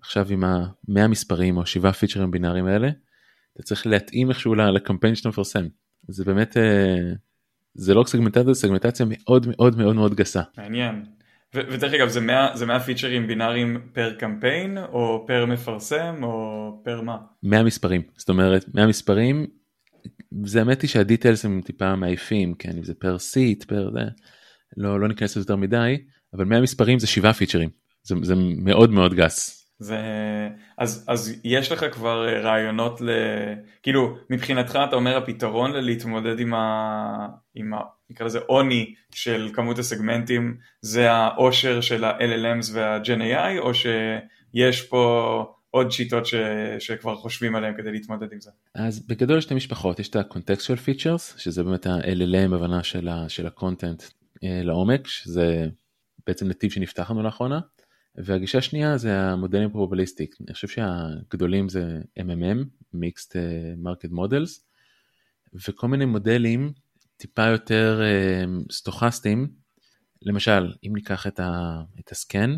עכשיו 0.02 0.28
עם 0.30 0.44
המאה 0.44 1.08
מספרים 1.08 1.58
או 1.58 1.66
שבעה 1.66 1.94
פיצ'רים 1.94 2.32
בינאריים 2.32 2.66
האלה, 2.66 2.90
אתה 3.54 3.64
צריך 3.64 3.88
להתאים 3.88 4.30
איכשהו 4.30 4.56
לקמפיין 4.56 5.16
שאתה 5.16 5.30
מפרסם. 5.30 5.68
זה 6.08 6.24
באמת 6.24 6.58
אה, 6.58 7.14
זה 7.74 7.94
לא 7.94 8.04
סגמנטציה, 8.08 8.44
זה 8.44 8.54
סגמנטציה 8.54 9.06
מאוד 9.10 9.48
מאוד 9.48 9.78
מאוד 9.78 9.96
מאוד 9.96 10.16
גסה. 10.16 10.42
מעניין. 10.58 11.06
ודרך 11.56 11.94
אגב 11.94 12.10
זה 12.10 12.22
100, 12.22 12.48
זה 12.56 12.66
100 12.66 12.80
פיצ'רים 12.80 13.28
בינאריים 13.28 13.82
פר 13.94 14.14
קמפיין 14.14 14.78
או 14.78 15.24
פר 15.28 15.46
מפרסם 15.46 16.24
או 16.24 16.82
פר 16.84 17.02
מה? 17.02 17.18
100 17.44 17.64
מספרים, 17.64 18.02
זאת 18.18 18.30
אומרת 18.30 18.66
100 18.74 18.88
מספרים 18.88 19.48
זה 20.46 20.60
האמת 20.60 20.82
היא 20.82 20.90
שה 20.90 21.06
details 21.06 21.46
הם 21.46 21.62
טיפה 21.66 21.96
מעייפים, 21.96 22.54
כן, 22.54 22.78
אם 22.78 22.84
זה 22.84 22.94
פר 22.94 23.20
סיט, 23.20 23.64
פר 23.64 23.92
זה, 23.94 24.00
לא, 24.78 25.00
לא 25.00 25.08
ניכנס 25.08 25.32
לזה 25.32 25.42
יותר 25.42 25.56
מדי, 25.56 25.98
אבל 26.34 26.46
100 26.46 26.62
מספרים 26.62 27.00
זה 27.00 27.08
7 27.08 27.34
פיצ'רים, 27.34 27.70
זה, 28.04 28.16
זה 28.24 28.34
מאוד 28.38 28.92
מאוד 28.92 29.14
גס. 29.14 29.61
זה 29.82 29.98
אז 30.78 31.06
אז 31.08 31.40
יש 31.44 31.72
לך 31.72 31.86
כבר 31.92 32.42
רעיונות 32.44 33.02
ל... 33.02 33.10
כאילו 33.84 34.18
מבחינתך 34.30 34.80
אתה 34.90 34.96
אומר 34.96 35.18
הפתרון 35.18 35.72
ללהתמודד 35.72 36.40
עם 36.40 36.54
ה... 36.54 37.28
עם 37.56 37.74
ה... 37.74 37.78
נקרא 38.10 38.26
לזה 38.26 38.40
עוני 38.40 38.94
של 39.12 39.50
כמות 39.54 39.80
הסגמנטים 39.80 40.58
זה 40.82 41.12
העושר 41.12 41.82
של 41.82 42.04
ה-LLMs 42.04 42.70
וה-Gen 42.74 43.20
AI 43.20 43.60
או 43.60 43.72
שיש 43.74 44.82
פה 44.82 45.46
עוד 45.70 45.92
שיטות 45.92 46.26
ש... 46.26 46.36
שכבר 46.80 47.16
חושבים 47.16 47.56
עליהם 47.56 47.74
כדי 47.78 47.92
להתמודד 47.92 48.34
עם 48.34 48.42
זה? 48.42 48.52
אז 48.76 49.08
בגדול 49.08 49.38
יש 49.38 49.44
שתי 49.44 49.54
משפחות 49.54 50.00
יש 50.00 50.10
את 50.10 50.16
ה-contextual 50.16 50.88
features 50.88 51.40
שזה 51.40 51.64
באמת 51.64 51.86
ה-LLM 51.88 52.56
הבנה 52.56 52.84
של 53.28 53.48
ה-content 53.48 54.04
אה, 54.44 54.62
לעומק 54.64 55.08
שזה 55.08 55.68
בעצם 56.28 56.48
נתיב 56.48 56.72
שנפתח 56.72 57.12
לנו 57.12 57.24
לאחרונה. 57.24 57.60
והגישה 58.16 58.58
השנייה 58.58 58.98
זה 58.98 59.22
המודלים 59.22 59.70
probabilistic, 59.70 60.36
אני 60.42 60.54
חושב 60.54 60.68
שהגדולים 60.68 61.70
זה 61.70 62.02
MMM, 62.20 62.66
Mixed 62.96 63.36
אה, 63.36 63.74
Market 63.84 64.12
Models, 64.12 64.62
וכל 65.54 65.88
מיני 65.88 66.06
מודלים 66.06 66.74
טיפה 67.18 67.46
יותר 67.46 68.02
אה, 68.02 68.74
סטוכסטיים, 68.74 69.48
למשל 70.22 70.74
אם 70.84 70.92
ניקח 70.96 71.28
את, 71.28 71.40
ה, 71.40 71.82
את 72.00 72.12
ה 72.12 72.19
SKAN, 72.19 72.56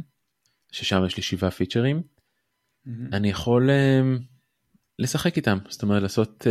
ששם 0.71 1.05
יש 1.05 1.17
לי 1.17 1.23
שבעה 1.23 1.51
פיצ'רים, 1.51 2.01
אמהם. 2.01 2.89
אני 3.13 3.29
יכול 3.29 3.69
אה, 3.69 4.21
לשחק 4.99 5.37
איתם, 5.37 5.57
זאת 5.69 5.83
אומרת 5.83 6.01
לעשות 6.01 6.47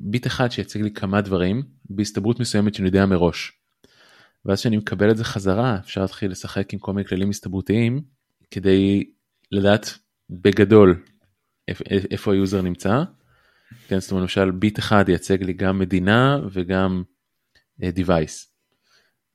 ביט 0.00 0.26
אחד 0.26 0.48
שיציג 0.50 0.82
לי 0.82 0.90
כמה 0.90 1.20
דברים 1.20 1.62
בהסתברות 1.90 2.40
מסוימת 2.40 2.74
שאני 2.74 2.88
יודע 2.88 3.06
מראש. 3.06 3.52
ואז 4.46 4.60
כשאני 4.60 4.76
מקבל 4.76 5.10
את 5.10 5.16
זה 5.16 5.24
חזרה 5.24 5.78
אפשר 5.78 6.00
להתחיל 6.00 6.30
לשחק 6.30 6.72
עם 6.72 6.78
כל 6.78 6.92
מיני 6.92 7.08
כללים 7.08 7.30
הסתברותיים 7.30 8.02
כדי 8.50 9.10
לדעת 9.52 9.98
בגדול 10.30 11.02
איפה 12.10 12.32
היוזר 12.32 12.62
נמצא. 12.62 13.02
כן, 13.88 14.00
זאת 14.00 14.10
אומרת 14.10 14.22
למשל 14.22 14.50
ביט 14.50 14.78
אחד 14.78 15.08
ייצג 15.08 15.42
לי 15.42 15.52
גם 15.52 15.78
מדינה 15.78 16.40
וגם 16.52 17.02
אה, 17.80 17.84
device. 17.84 18.46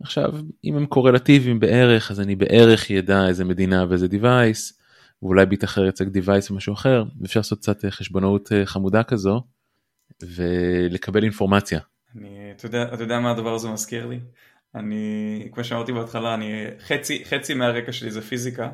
עכשיו 0.04 0.34
אם 0.64 0.76
הם 0.76 0.86
קורלטיביים 0.86 1.60
בערך 1.60 2.12
אז 2.12 2.20
אני 2.20 2.36
בערך 2.36 2.90
אדע 2.90 3.28
איזה 3.28 3.46
מדינה 3.46 3.86
ואיזה 3.90 4.08
device 4.08 4.74
ואולי 5.22 5.46
ביט 5.46 5.64
אחר 5.64 5.86
ייצג 5.86 6.18
device 6.18 6.52
ומשהו 6.52 6.74
אחר 6.74 7.04
אפשר 7.26 7.40
לעשות 7.40 7.60
קצת 7.60 7.86
אה, 7.86 7.92
חשבונאות 7.92 8.52
אה, 8.52 8.66
חמודה 8.66 9.04
כזו 9.04 9.42
ולקבל 10.24 11.24
אינפורמציה. 11.24 11.80
אני, 12.16 12.52
אתה, 12.56 12.66
יודע, 12.66 12.94
אתה 12.94 13.04
יודע 13.04 13.20
מה 13.20 13.32
הדבר 13.32 13.54
הזה 13.54 13.70
מזכיר 13.70 14.08
לי? 14.08 14.20
אני, 14.76 15.48
כמו 15.52 15.64
שאמרתי 15.64 15.92
בהתחלה, 15.92 16.34
אני, 16.34 16.66
חצי, 16.80 17.26
חצי 17.26 17.54
מהרקע 17.54 17.92
שלי 17.92 18.12
זה 18.12 18.22
פיזיקה, 18.22 18.70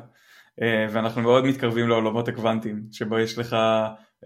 אה, 0.62 0.86
ואנחנו 0.90 1.22
מאוד 1.22 1.44
מתקרבים 1.44 1.88
לעולמות 1.88 2.28
הקוונטיים, 2.28 2.82
שבו 2.92 3.18
יש 3.18 3.38
לך 3.38 3.56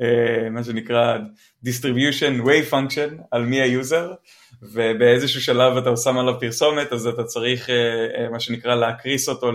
אה, 0.00 0.50
מה 0.50 0.64
שנקרא 0.64 1.18
distribution 1.66 2.44
wave 2.44 2.72
function 2.72 3.22
על 3.30 3.44
מי 3.44 3.60
היוזר, 3.60 4.12
ובאיזשהו 4.62 5.40
שלב 5.40 5.76
אתה 5.76 5.96
שם 5.96 6.18
עליו 6.18 6.40
פרסומת, 6.40 6.92
אז 6.92 7.06
אתה 7.06 7.24
צריך 7.24 7.70
אה, 7.70 8.28
מה 8.30 8.40
שנקרא 8.40 8.74
להקריס 8.74 9.28
אותו 9.28 9.50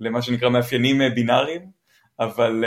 למה 0.00 0.22
שנקרא 0.22 0.48
מאפיינים 0.48 1.02
בינאריים, 1.14 1.82
אבל 2.20 2.64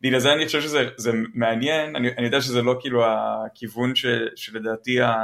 בגלל 0.00 0.18
זה 0.18 0.32
אני 0.32 0.46
חושב 0.46 0.60
שזה 0.60 1.12
מעניין, 1.34 1.96
אני, 1.96 2.08
אני 2.18 2.26
יודע 2.26 2.40
שזה 2.40 2.62
לא 2.62 2.76
כאילו 2.80 3.04
הכיוון 3.06 3.94
ש, 3.94 4.06
שלדעתי 4.36 5.00
ה... 5.00 5.14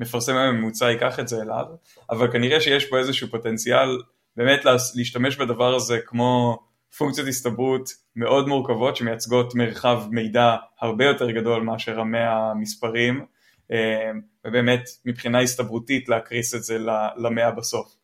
מפרסם 0.00 0.36
הממוצע 0.36 0.90
ייקח 0.90 1.20
את 1.20 1.28
זה 1.28 1.42
אליו, 1.42 1.64
אבל 2.10 2.32
כנראה 2.32 2.60
שיש 2.60 2.84
פה 2.84 2.98
איזשהו 2.98 3.28
פוטנציאל 3.28 3.98
באמת 4.36 4.64
להשתמש 4.94 5.36
בדבר 5.36 5.74
הזה 5.74 5.98
כמו 6.06 6.58
פונקציות 6.98 7.28
הסתברות 7.28 7.90
מאוד 8.16 8.48
מורכבות 8.48 8.96
שמייצגות 8.96 9.54
מרחב 9.54 10.02
מידע 10.10 10.56
הרבה 10.80 11.04
יותר 11.04 11.30
גדול 11.30 11.62
מאשר 11.62 12.00
המאה 12.00 12.50
המספרים 12.50 13.24
אה, 13.72 14.10
ובאמת 14.46 14.80
מבחינה 15.04 15.40
הסתברותית 15.40 16.08
להקריס 16.08 16.54
את 16.54 16.62
זה 16.62 16.78
למאה 17.16 17.50
בסוף. 17.50 17.96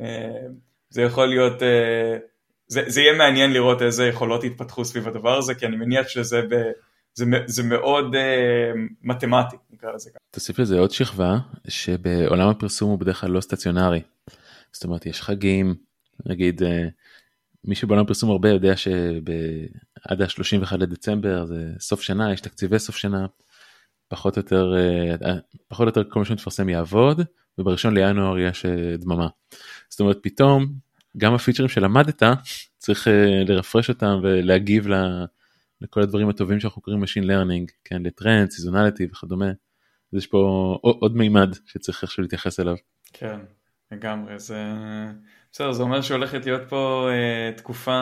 אה, 0.00 0.46
זה 0.88 1.02
יכול 1.02 1.26
להיות, 1.26 1.62
אה, 1.62 2.16
זה, 2.66 2.82
זה 2.86 3.00
יהיה 3.00 3.12
מעניין 3.12 3.52
לראות 3.52 3.82
איזה 3.82 4.06
יכולות 4.06 4.44
יתפתחו 4.44 4.84
סביב 4.84 5.08
הדבר 5.08 5.38
הזה 5.38 5.54
כי 5.54 5.66
אני 5.66 5.76
מניח 5.76 6.08
שזה 6.08 6.42
ב... 6.50 6.54
זה, 7.14 7.24
זה 7.46 7.62
מאוד 7.62 8.14
uh, 8.14 8.78
מתמטי 9.02 9.56
נקרא 9.70 9.92
לזה 9.94 10.10
ככה. 10.10 10.18
תוסיף 10.30 10.58
לזה 10.58 10.78
עוד 10.78 10.90
שכבה 10.90 11.38
שבעולם 11.68 12.48
הפרסום 12.48 12.90
הוא 12.90 12.98
בדרך 12.98 13.20
כלל 13.20 13.30
לא 13.30 13.40
סטציונרי. 13.40 14.00
זאת 14.72 14.84
אומרת 14.84 15.06
יש 15.06 15.22
חגים 15.22 15.74
נגיד 16.26 16.62
uh, 16.62 16.66
מי 17.64 17.74
שבעולם 17.74 18.02
הפרסום 18.02 18.30
הרבה 18.30 18.50
יודע 18.50 18.76
שעד 18.76 20.22
ה-31 20.22 20.76
לדצמבר 20.76 21.44
זה 21.44 21.72
סוף 21.80 22.02
שנה 22.02 22.32
יש 22.32 22.40
תקציבי 22.40 22.78
סוף 22.78 22.96
שנה 22.96 23.26
פחות 24.08 24.36
או 24.36 24.40
יותר 24.40 24.74
uh, 25.20 25.26
פחות 25.68 25.84
או 25.84 25.88
יותר 25.88 26.10
כל 26.10 26.18
מה 26.18 26.24
שמתפרסם 26.24 26.68
יעבוד 26.68 27.20
ובראשון 27.58 27.94
לינואר 27.94 28.38
יש 28.38 28.66
דממה. 28.98 29.28
זאת 29.88 30.00
אומרת 30.00 30.18
פתאום 30.22 30.66
גם 31.16 31.34
הפיצ'רים 31.34 31.68
שלמדת 31.68 32.22
צריך 32.78 33.06
לרפרש 33.46 33.88
אותם 33.88 34.20
ולהגיב 34.22 34.88
ל... 34.88 34.90
לה... 34.90 35.24
לכל 35.80 36.02
הדברים 36.02 36.28
הטובים 36.28 36.60
שאנחנו 36.60 36.82
קוראים 36.82 37.02
Machine 37.02 37.26
Learning, 37.26 37.72
כן, 37.84 38.02
לטרנד, 38.02 38.50
סיזונליטי 38.50 39.06
וכדומה. 39.06 39.50
אז 40.12 40.18
יש 40.18 40.26
פה 40.26 40.38
עוד 40.82 41.16
מימד 41.16 41.54
שצריך 41.66 42.02
איכשהו 42.02 42.22
להתייחס 42.22 42.60
אליו. 42.60 42.74
כן, 43.12 43.38
לגמרי, 43.92 44.38
זה 44.38 44.64
בסדר, 45.52 45.72
זה 45.72 45.82
אומר 45.82 46.00
שהולכת 46.02 46.46
להיות 46.46 46.62
פה 46.68 47.08
אה, 47.10 47.52
תקופה, 47.56 48.00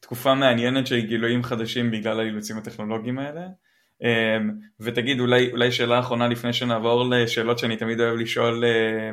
תקופה 0.00 0.34
מעניינת 0.34 0.86
של 0.86 1.00
גילויים 1.00 1.42
חדשים 1.42 1.90
בגלל 1.90 2.20
האילוצים 2.20 2.58
הטכנולוגיים 2.58 3.18
האלה. 3.18 3.46
אה, 4.02 4.38
ותגיד 4.80 5.20
אולי, 5.20 5.50
אולי 5.50 5.72
שאלה 5.72 5.98
אחרונה 5.98 6.28
לפני 6.28 6.52
שנעבור 6.52 7.04
לשאלות 7.10 7.58
שאני 7.58 7.76
תמיד 7.76 8.00
אוהב 8.00 8.16
לשאול 8.16 8.64
אה, 8.64 9.10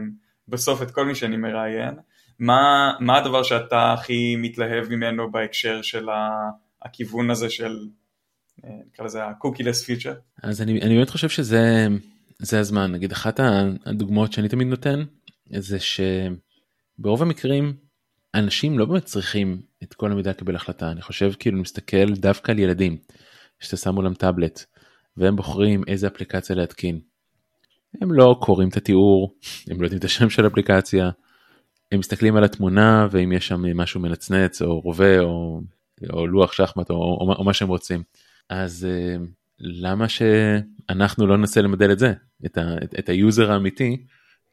בסוף 0.47 0.81
את 0.81 0.91
כל 0.91 1.05
מי 1.05 1.15
שאני 1.15 1.37
מראיין, 1.37 1.95
מה, 2.39 2.93
מה 2.99 3.17
הדבר 3.17 3.43
שאתה 3.43 3.93
הכי 3.93 4.35
מתלהב 4.35 4.89
ממנו 4.89 5.31
בהקשר 5.31 5.81
של 5.81 6.09
ה... 6.09 6.29
הכיוון 6.83 7.31
הזה 7.31 7.49
של 7.49 7.87
אה, 8.63 8.69
נקרא 8.87 9.05
לזה 9.05 9.23
ה-cookie-less 9.23 9.87
feature. 9.87 10.15
אז 10.43 10.61
אני, 10.61 10.81
אני 10.81 10.95
באמת 10.95 11.09
חושב 11.09 11.29
שזה 11.29 11.87
זה 12.39 12.59
הזמן 12.59 12.91
נגיד 12.91 13.11
אחת 13.11 13.39
הדוגמאות 13.85 14.33
שאני 14.33 14.49
תמיד 14.49 14.67
נותן 14.67 15.03
זה 15.57 15.77
שברוב 15.79 17.21
המקרים 17.21 17.73
אנשים 18.35 18.79
לא 18.79 18.85
באמת 18.85 19.05
צריכים 19.05 19.61
את 19.83 19.93
כל 19.93 20.11
המידע 20.11 20.29
לקבל 20.29 20.55
החלטה 20.55 20.91
אני 20.91 21.01
חושב 21.01 21.31
כאילו 21.39 21.61
מסתכל 21.61 22.13
דווקא 22.13 22.51
על 22.51 22.59
ילדים 22.59 22.97
שאתה 23.59 23.77
שם 23.77 23.95
מולם 23.95 24.13
טאבלט 24.13 24.65
והם 25.17 25.35
בוחרים 25.35 25.83
איזה 25.87 26.07
אפליקציה 26.07 26.55
להתקין. 26.55 26.99
הם 28.01 28.11
לא 28.11 28.35
קוראים 28.41 28.69
את 28.69 28.77
התיאור 28.77 29.35
הם 29.69 29.81
לא 29.81 29.85
יודעים 29.85 29.99
את 29.99 30.03
השם 30.03 30.29
של 30.29 30.45
האפליקציה 30.45 31.09
הם 31.91 31.99
מסתכלים 31.99 32.35
על 32.35 32.43
התמונה 32.43 33.07
ואם 33.11 33.31
יש 33.31 33.47
שם 33.47 33.77
משהו 33.77 34.01
מנצנץ 34.01 34.61
או 34.61 34.79
רובה 34.79 35.19
או 35.19 35.61
או 36.13 36.27
לוח 36.27 36.51
שחמט 36.51 36.89
או, 36.89 36.95
או, 36.95 37.35
או 37.37 37.43
מה 37.43 37.53
שהם 37.53 37.67
רוצים. 37.67 38.03
אז 38.49 38.87
אה, 38.89 39.21
למה 39.59 40.05
שאנחנו 40.09 41.27
לא 41.27 41.37
ננסה 41.37 41.61
למדל 41.61 41.91
את 41.91 41.99
זה, 41.99 42.13
את, 42.45 42.57
ה, 42.57 42.75
את, 42.83 42.99
את 42.99 43.09
היוזר 43.09 43.51
האמיתי, 43.51 44.05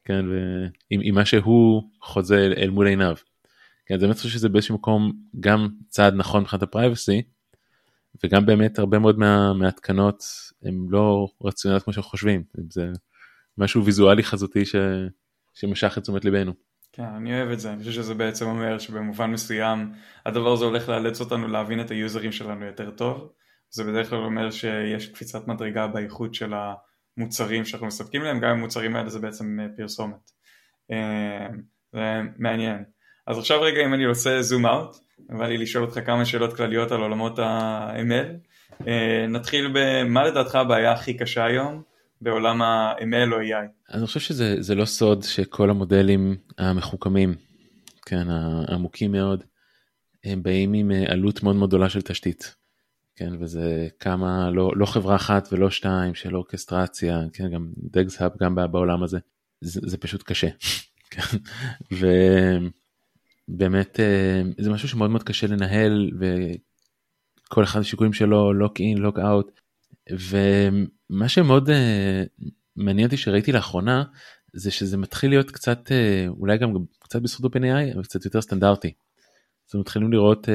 כן, 0.05 0.25
ועם, 0.29 1.01
עם 1.03 1.15
מה 1.15 1.25
שהוא 1.25 1.89
חוזה 2.01 2.37
אל, 2.37 2.53
אל 2.57 2.69
מול 2.69 2.87
עיניו. 2.87 3.15
כן, 3.85 3.95
אז 3.95 4.03
אני 4.03 4.13
חושב 4.13 4.29
שזה 4.29 4.49
באיזשהו 4.49 4.75
מקום 4.75 5.11
גם 5.39 5.67
צעד 5.87 6.13
נכון 6.15 6.41
מבחינת 6.41 6.63
הפרייבסי, 6.63 7.21
וגם 8.23 8.45
באמת 8.45 8.79
הרבה 8.79 8.99
מאוד 8.99 9.19
מה, 9.19 9.53
מההתקנות 9.53 10.23
הם 10.63 10.91
לא 10.91 11.27
רציונליות 11.43 11.83
כמו 11.83 11.93
שאנחנו 11.93 12.09
חושבים, 12.09 12.43
זה 12.69 12.91
משהו 13.57 13.85
ויזואלי 13.85 14.23
חזותי 14.23 14.65
ש, 14.65 14.75
שמשך 15.53 15.97
את 15.97 16.03
תשומת 16.03 16.25
ליבנו. 16.25 16.53
כן, 16.93 17.03
אני 17.03 17.39
אוהב 17.39 17.51
את 17.51 17.59
זה, 17.59 17.73
אני 17.73 17.79
חושב 17.79 17.91
שזה 17.91 18.13
בעצם 18.13 18.45
אומר 18.45 18.79
שבמובן 18.79 19.31
מסוים 19.31 19.91
הדבר 20.25 20.53
הזה 20.53 20.65
הולך 20.65 20.89
לאלץ 20.89 21.19
אותנו 21.19 21.47
להבין 21.47 21.81
את 21.81 21.91
היוזרים 21.91 22.31
שלנו 22.31 22.65
יותר 22.65 22.91
טוב. 22.91 23.31
זה 23.69 23.83
בדרך 23.83 24.09
כלל 24.09 24.19
אומר 24.19 24.51
שיש 24.51 25.07
קפיצת 25.07 25.47
מדרגה 25.47 25.87
באיכות 25.87 26.33
של 26.33 26.53
המוצרים 27.17 27.65
שאנחנו 27.65 27.87
מספקים 27.87 28.21
להם, 28.21 28.39
גם 28.39 28.49
המוצרים 28.49 28.95
האלה 28.95 29.09
זה 29.09 29.19
בעצם 29.19 29.59
אה, 29.59 29.65
פרסומת. 29.77 30.31
אה, 30.91 31.47
זה 31.93 32.21
מעניין. 32.37 32.83
אז 33.27 33.37
עכשיו 33.37 33.61
רגע 33.61 33.85
אם 33.85 33.93
אני 33.93 34.03
עושה 34.03 34.41
זום 34.41 34.65
אאוט, 34.65 34.95
בא 35.19 35.47
לי 35.47 35.57
לשאול 35.57 35.83
אותך 35.83 35.99
כמה 36.05 36.25
שאלות 36.25 36.55
כלליות 36.55 36.91
על 36.91 37.01
עולמות 37.01 37.39
ה-ML. 37.39 38.27
אה, 38.87 39.25
נתחיל 39.27 39.71
במה 39.73 40.23
לדעתך 40.23 40.55
הבעיה 40.55 40.91
הכי 40.91 41.17
קשה 41.17 41.45
היום 41.45 41.90
בעולם 42.21 42.61
ה-ML 42.61 43.33
או 43.33 43.39
AI? 43.39 43.93
אני 43.93 44.05
חושב 44.05 44.19
שזה 44.19 44.75
לא 44.75 44.85
סוד 44.85 45.23
שכל 45.23 45.69
המודלים 45.69 46.35
המחוכמים, 46.57 47.35
כן, 48.05 48.27
העמוקים 48.29 49.11
מאוד, 49.11 49.43
הם 50.23 50.43
באים 50.43 50.73
עם 50.73 50.91
אה, 50.91 51.03
עלות 51.07 51.43
מאוד 51.43 51.55
מאוד 51.55 51.69
גדולה 51.69 51.89
של 51.89 52.01
תשתית. 52.01 52.55
כן, 53.15 53.33
וזה 53.39 53.87
כמה, 53.99 54.49
לא, 54.51 54.71
לא 54.75 54.85
חברה 54.85 55.15
אחת 55.15 55.49
ולא 55.51 55.69
שתיים 55.69 56.15
של 56.15 56.35
אורקסטרציה, 56.35 57.21
כן, 57.33 57.51
גם 57.51 57.71
דגס 57.77 58.21
האב 58.21 58.31
גם 58.39 58.55
בעולם 58.55 59.03
הזה, 59.03 59.19
זה, 59.61 59.79
זה 59.83 59.97
פשוט 59.97 60.23
קשה. 60.23 60.47
כן, 61.11 61.37
ובאמת 63.51 63.99
אה, 63.99 64.41
זה 64.57 64.69
משהו 64.69 64.87
שמאוד 64.87 65.09
מאוד 65.09 65.23
קשה 65.23 65.47
לנהל 65.47 66.11
וכל 66.19 67.63
אחד 67.63 67.79
השיקולים 67.79 68.13
שלו, 68.13 68.53
לוק 68.53 68.79
אין, 68.79 68.97
לוק 68.97 69.19
אאוט, 69.19 69.51
ומה 70.09 71.29
שמאוד 71.29 71.69
אה, 71.69 72.23
מעניין 72.75 73.05
אותי 73.05 73.17
שראיתי 73.17 73.51
לאחרונה, 73.51 74.03
זה 74.53 74.71
שזה 74.71 74.97
מתחיל 74.97 75.29
להיות 75.29 75.51
קצת, 75.51 75.91
אה, 75.91 76.25
אולי 76.27 76.57
גם 76.57 76.73
קצת 76.99 77.21
בזכות 77.21 77.55
OpenAI, 77.55 77.93
אבל 77.93 78.03
קצת 78.03 78.25
יותר 78.25 78.41
סטנדרטי. 78.41 78.93
אז 79.69 79.75
מתחילים 79.75 80.11
לראות 80.11 80.49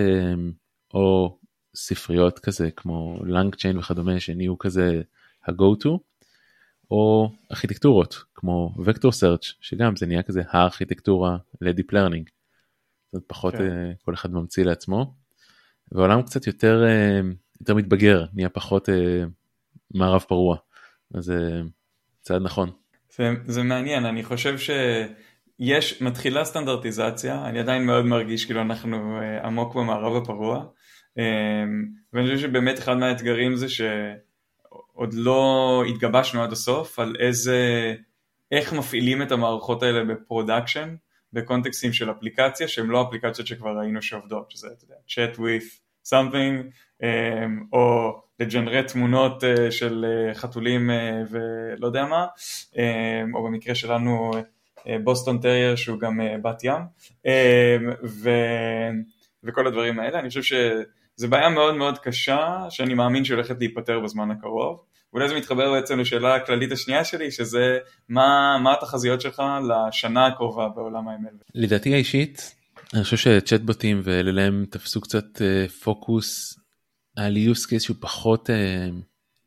או 0.95 1.39
ספריות 1.77 2.39
כזה 2.39 2.71
כמו 2.71 3.21
לנגצ'יין 3.27 3.79
וכדומה 3.79 4.21
שנהיו 4.21 4.59
כזה 4.59 5.03
ה-go 5.47 5.85
to 5.85 5.89
או 6.91 7.31
ארכיטקטורות 7.51 8.25
כמו 8.35 8.75
vector 8.85 9.12
search 9.12 9.53
שגם 9.61 9.97
זה 9.97 10.07
נהיה 10.07 10.23
כזה 10.23 10.43
הארכיטקטורה 10.49 11.37
ל 11.61 11.67
deep 11.67 11.92
learning. 11.92 12.31
פחות 13.27 13.55
כן. 13.55 13.93
אה, 13.92 14.05
כל 14.05 14.15
אחד 14.15 14.33
ממציא 14.33 14.65
לעצמו. 14.65 15.15
והעולם 15.93 16.23
קצת 16.23 16.47
יותר 16.47 16.85
אה, 16.85 17.37
יותר 17.61 17.75
מתבגר 17.75 18.25
נהיה 18.35 18.49
פחות 18.49 18.88
אה, 18.88 18.92
מערב 19.95 20.25
פרוע 20.29 20.57
אז 21.14 21.31
אה, 21.31 21.35
צעד 22.21 22.42
נכון. 22.42 22.71
זה, 23.16 23.31
זה 23.47 23.62
מעניין 23.62 24.05
אני 24.05 24.25
חושב 24.25 24.57
שיש 24.59 26.03
מתחילה 26.03 26.45
סטנדרטיזציה 26.45 27.49
אני 27.49 27.59
עדיין 27.59 27.87
מאוד 27.87 28.05
מרגיש 28.05 28.45
כאילו 28.45 28.61
אנחנו 28.61 29.21
אה, 29.21 29.47
עמוק 29.47 29.75
במערב 29.75 30.23
הפרוע 30.23 30.66
אמ, 31.19 31.85
ואני 32.12 32.27
חושב 32.27 32.49
שבאמת 32.49 32.79
אחד 32.79 32.95
מהאתגרים 32.97 33.57
זה 33.57 33.66
שעוד 33.69 35.14
לא 35.14 35.83
התגבשנו 35.88 36.42
עד 36.42 36.53
הסוף 36.53 36.99
על 36.99 37.16
איזה, 37.19 37.95
איך 38.53 38.73
מפעילים 38.73 39.23
את 39.23 39.33
המערכות 39.33 39.83
האלה 39.83 40.05
ב 40.05 40.13
production 40.13 40.95
בקונטקסטים 41.33 41.92
של 41.92 42.11
אפליקציה 42.11 42.69
שהן 42.69 42.87
לא 42.87 43.09
אפליקציות 43.09 43.47
שכבר 43.47 43.79
ראינו 43.79 44.03
שעובדות, 44.03 44.51
שזה 44.51 44.69
אתה 44.77 44.85
יודע, 44.85 44.95
chat 45.09 45.37
with 45.37 45.86
something 46.11 46.71
אמ, 47.03 47.62
או 47.73 48.16
ל 48.40 48.46
generate 48.46 48.87
תמונות 48.87 49.45
אה, 49.45 49.71
של 49.71 50.05
אה, 50.09 50.35
חתולים 50.35 50.90
אה, 50.90 51.23
ולא 51.31 51.87
יודע 51.87 52.05
מה, 52.07 52.27
או 53.35 53.45
במקרה 53.45 53.75
שלנו 53.75 54.31
בוסטון 55.05 55.38
טרייר 55.38 55.77
שהוא 55.77 56.01
גם 56.01 56.21
בת 56.42 56.64
ים 56.64 56.83
ו... 58.05 58.31
וכל 59.45 59.66
הדברים 59.66 60.01
האלה, 60.01 60.19
אני 60.19 60.29
חושב 60.29 60.42
ש... 60.42 60.53
זו 61.16 61.29
בעיה 61.29 61.49
מאוד 61.49 61.75
מאוד 61.75 61.99
קשה 61.99 62.66
שאני 62.71 62.95
מאמין 62.95 63.25
שהולכת 63.25 63.59
להיפתר 63.59 64.01
בזמן 64.01 64.31
הקרוב. 64.31 64.83
אולי 65.12 65.29
זה 65.29 65.35
מתחבר 65.35 65.73
בעצם 65.73 66.01
לשאלה 66.01 66.35
הכללית 66.35 66.73
השנייה 66.73 67.05
שלי 67.05 67.31
שזה 67.31 67.79
מה, 68.09 68.59
מה 68.62 68.73
התחזיות 68.73 69.21
שלך 69.21 69.42
לשנה 69.69 70.27
הקרובה 70.27 70.69
בעולם 70.69 71.09
ה-ML. 71.09 71.45
לדעתי 71.55 71.95
האישית 71.95 72.56
אני 72.94 73.05
חושב 73.05 73.16
שצ'טבוטים 73.16 74.01
ו-LLM 74.05 74.66
תפסו 74.70 75.01
קצת 75.01 75.25
uh, 75.37 75.70
פוקוס 75.85 76.59
על 77.16 77.37
use 77.37 77.66
case 77.66 77.81
שהוא 77.81 77.96
פחות 78.01 78.51
uh, 78.51 78.53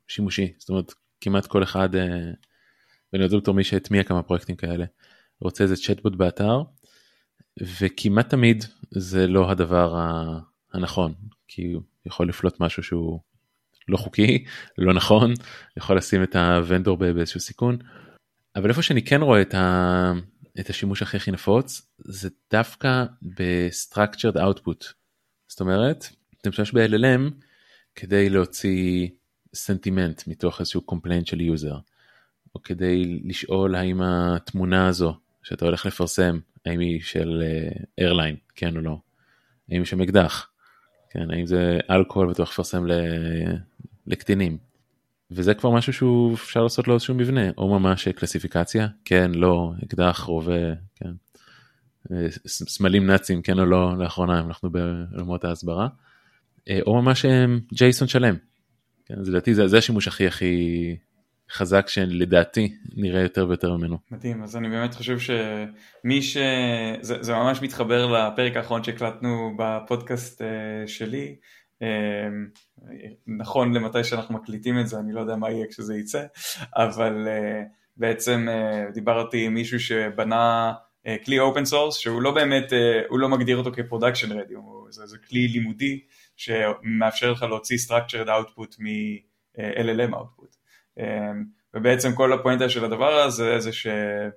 שימושי 0.08 0.54
זאת 0.58 0.70
אומרת 0.70 0.94
כמעט 1.22 1.46
כל 1.46 1.64
אחד 1.64 1.96
uh, 1.96 1.98
ואני 3.14 3.24
יודע 3.24 3.38
בתור 3.38 3.54
מי 3.56 3.64
שהטמיע 3.64 4.04
כמה 4.04 4.24
פרויקטים 4.24 4.56
כאלה 4.56 4.86
רוצה 5.42 5.64
איזה 5.64 5.76
צ'טבוט 5.76 6.16
באתר 6.16 6.62
וכמעט 7.80 8.30
תמיד 8.30 8.66
זה 8.92 9.28
לא 9.28 9.52
הדבר 9.52 9.96
הנכון 10.74 11.14
כי 11.48 11.72
הוא 11.72 11.84
יכול 12.06 12.30
לפלוט 12.30 12.60
משהו 12.60 12.84
שהוא 12.84 13.20
לא 13.90 13.98
חוקי, 13.98 14.46
לא 14.78 14.94
נכון, 14.94 15.34
יכול 15.78 15.98
לשים 15.98 16.24
את 16.24 16.36
ה 16.36 16.45
vendor 16.45 16.98
באיזשהו 16.98 17.40
סיכון. 17.40 17.78
אבל 18.56 18.70
איפה 18.70 18.82
שאני 18.82 19.02
כן 19.02 19.22
רואה 19.22 19.42
את, 19.42 19.54
ה... 19.54 20.14
את 20.60 20.70
השימוש 20.70 21.02
הכי 21.02 21.18
הכי 21.18 21.32
נפוץ 21.32 21.82
זה 22.00 22.30
דווקא 22.52 23.06
ב-structured 23.22 24.36
output. 24.36 24.86
זאת 25.48 25.60
אומרת, 25.60 26.06
אתה 26.42 26.50
משתמש 26.50 26.72
ב-LLM 26.72 27.32
כדי 27.96 28.30
להוציא 28.30 29.08
סנטימנט 29.54 30.28
מתוך 30.28 30.60
איזשהו 30.60 30.82
complaint 30.82 31.28
של 31.28 31.42
user, 31.42 31.78
או 32.56 32.62
כדי 32.62 33.20
לשאול 33.24 33.76
האם 33.76 34.02
התמונה 34.02 34.88
הזו 34.88 35.18
שאתה 35.44 35.66
הולך 35.66 35.86
לפרסם, 35.86 36.40
האם 36.66 36.80
היא 36.80 37.02
של 37.02 37.44
איירליין, 37.98 38.36
uh, 38.36 38.52
כן 38.56 38.76
או 38.76 38.82
לא, 38.82 38.98
האם 39.70 39.78
היא 39.78 39.86
של 39.86 40.04
אקדח, 40.04 40.50
כן, 41.10 41.32
האם 41.32 41.46
זה 41.46 41.80
אלכוהול 41.90 42.28
ואתה 42.28 42.42
הולך 42.42 42.52
לפרסם 42.52 42.86
לקטינים. 44.08 44.69
וזה 45.32 45.54
כבר 45.54 45.72
משהו 45.72 45.94
שהוא 45.94 46.34
אפשר 46.34 46.64
לעשות 46.64 46.88
לו 46.88 46.94
איזשהו 46.94 47.16
מבנה, 47.16 47.50
או 47.58 47.80
ממש 47.80 48.08
קלסיפיקציה, 48.08 48.88
כן, 49.06 49.32
לא, 49.34 49.72
אקדח, 49.86 50.20
רובה, 50.20 50.74
כן. 50.96 51.12
סמלים 52.48 53.08
נאצים, 53.08 53.42
כן 53.42 53.60
או 53.60 53.66
לא, 53.66 53.98
לאחרונה 53.98 54.40
אנחנו 54.40 54.70
בעולמות 54.70 55.46
ההסברה. 55.46 55.88
אה, 56.70 56.80
או 56.88 57.02
ממש 57.02 57.26
JSON 57.74 58.08
שלם. 58.08 58.36
כן, 59.06 59.16
אז 59.20 59.30
לדעתי 59.30 59.54
זה, 59.54 59.68
זה 59.68 59.78
השימוש 59.78 60.08
הכי 60.08 60.28
הכי 60.28 60.96
חזק 61.52 61.88
שלדעתי 61.88 62.74
נראה 62.96 63.22
יותר 63.22 63.48
ויותר 63.48 63.78
ממנו. 63.78 63.98
מדהים, 64.12 64.44
אז 64.44 64.58
אני 64.58 64.70
באמת 64.70 64.94
חושב 64.94 65.18
שמי 65.20 66.22
ש... 66.22 66.38
זה, 67.02 67.16
זה 67.22 67.34
ממש 67.34 67.62
מתחבר 67.62 68.06
לפרק 68.06 68.58
האחרון 68.58 68.84
שהקלטנו 68.84 69.58
בפודקאסט 69.58 70.42
שלי. 70.88 71.36
אה, 71.84 72.86
נכון 73.28 73.74
למתי 73.74 74.04
שאנחנו 74.04 74.36
מקליטים 74.36 74.80
את 74.80 74.88
זה, 74.88 75.00
אני 75.00 75.14
לא 75.14 75.20
יודע 75.20 75.36
מה 75.36 75.52
יהיה 75.52 75.68
כשזה 75.68 75.96
יצא, 75.96 76.26
אבל 76.76 77.28
אה, 77.28 77.68
בעצם 77.98 78.48
אה, 78.50 78.94
דיברתי 78.94 79.46
עם 79.46 79.54
מישהו 79.54 79.80
שבנה 79.80 80.74
אה, 81.06 81.26
כלי 81.26 81.40
open 81.40 81.66
source 81.66 81.98
שהוא 81.98 82.22
לא 82.22 82.32
באמת, 82.32 82.74
הוא 83.10 83.20
לא 83.20 83.30
מגדיר 83.30 83.58
אותו 83.58 83.72
כ 83.72 83.82
production 83.82 84.32
ready, 84.32 84.54
זה, 84.90 85.06
זה 85.06 85.18
כלי 85.30 85.48
לימודי 85.48 86.00
שמאפשר 86.36 87.32
לך 87.32 87.44
להוציא 87.44 87.78
structured 87.78 88.28
output 88.28 88.76
מ-LLM 88.80 90.14
output. 90.14 90.60
אמ, 91.00 91.44
ובעצם 91.74 92.16
כל 92.16 92.34
הפואנטה 92.34 92.70
של 92.70 92.86
הדבר 92.86 93.14
הזה 93.14 93.60
זה 93.60 93.74
שאם 93.74 94.32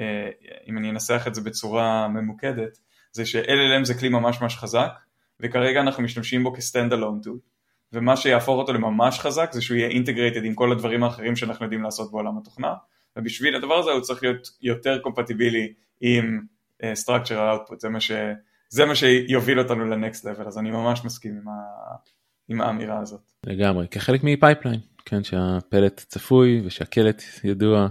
אה, 0.00 0.78
אני 0.78 0.90
אנסח 0.90 1.24
את 1.26 1.34
זה 1.34 1.40
בצורה 1.40 2.08
ממוקדת 2.08 2.78
זה 3.12 3.26
ש-LLM 3.26 3.84
זה 3.84 3.94
כלי 3.94 4.08
ממש 4.08 4.40
ממש 4.40 4.56
חזק 4.56 4.90
וכרגע 5.40 5.80
אנחנו 5.80 6.02
משתמשים 6.02 6.42
בו 6.42 6.52
כ 6.52 6.92
standalone 6.92 7.20
tool 7.20 7.38
ומה 7.92 8.16
שיהפוך 8.16 8.58
אותו 8.58 8.72
לממש 8.72 9.18
חזק 9.18 9.52
זה 9.52 9.62
שהוא 9.62 9.76
יהיה 9.76 9.88
integrated 9.88 10.44
עם 10.44 10.54
כל 10.54 10.72
הדברים 10.72 11.04
האחרים 11.04 11.36
שאנחנו 11.36 11.64
יודעים 11.64 11.82
לעשות 11.82 12.10
בעולם 12.10 12.38
התוכנה. 12.38 12.74
ובשביל 13.16 13.56
הדבר 13.56 13.74
הזה 13.74 13.90
הוא 13.90 14.00
צריך 14.00 14.22
להיות 14.22 14.48
יותר 14.62 14.98
קומפטיבילי 14.98 15.72
עם 16.00 16.40
אה, 16.82 16.84
structural 17.04 17.30
output. 17.30 17.78
זה 17.78 17.88
מה, 17.88 18.00
ש, 18.00 18.12
זה 18.68 18.84
מה 18.84 18.94
שיוביל 18.94 19.58
אותנו 19.58 19.84
ל 19.84 19.92
next 19.92 20.24
level 20.24 20.46
אז 20.46 20.58
אני 20.58 20.70
ממש 20.70 21.04
מסכים 21.04 21.32
עם, 21.32 21.48
ה, 21.48 21.52
עם 22.48 22.60
האמירה 22.60 22.98
הזאת. 22.98 23.20
לגמרי. 23.46 23.86
כחלק 23.90 24.20
מ 24.24 24.30
pipeline 24.30 24.80
כן, 25.04 25.24
שהפלט 25.24 26.04
צפוי 26.08 26.62
ושהקלט 26.64 27.22
ידוע. 27.44 27.88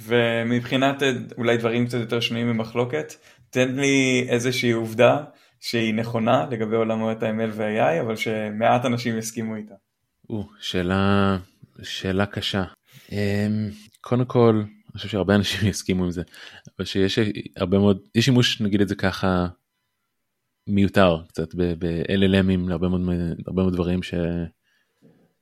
ומבחינת 0.00 1.02
אולי 1.38 1.56
דברים 1.56 1.86
קצת 1.86 1.98
יותר 1.98 2.20
שנויים 2.20 2.48
במחלוקת, 2.48 3.14
תן 3.50 3.74
לי 3.74 4.26
איזושהי 4.28 4.70
עובדה 4.70 5.24
שהיא 5.60 5.94
נכונה 5.94 6.46
לגבי 6.50 6.76
עולמות 6.76 7.22
ה-ML 7.22 7.50
וה-AI, 7.52 8.00
אבל 8.00 8.16
שמעט 8.16 8.84
אנשים 8.84 9.18
יסכימו 9.18 9.56
איתה. 9.56 9.74
או, 10.30 10.48
שאלה, 10.60 11.38
שאלה 11.82 12.26
קשה. 12.26 12.64
אמ, 13.08 13.12
קודם 14.00 14.24
כל, 14.24 14.62
אני 14.64 14.92
חושב 14.96 15.08
שהרבה 15.08 15.34
אנשים 15.34 15.68
יסכימו 15.70 16.04
עם 16.04 16.10
זה, 16.10 16.22
אבל 16.78 16.86
שיש 16.86 17.18
הרבה 17.56 17.78
מאוד, 17.78 17.98
יש 18.14 18.24
שימוש 18.24 18.60
נגיד 18.60 18.80
את 18.80 18.88
זה 18.88 18.94
ככה 18.94 19.46
מיותר 20.66 21.22
קצת 21.28 21.54
ב- 21.54 21.87
LLM 21.87 22.35
ים 22.35 22.68
להרבה 22.68 22.88
מאוד, 22.88 23.00
מאוד 23.54 23.72
דברים 23.72 24.02
ש... 24.02 24.14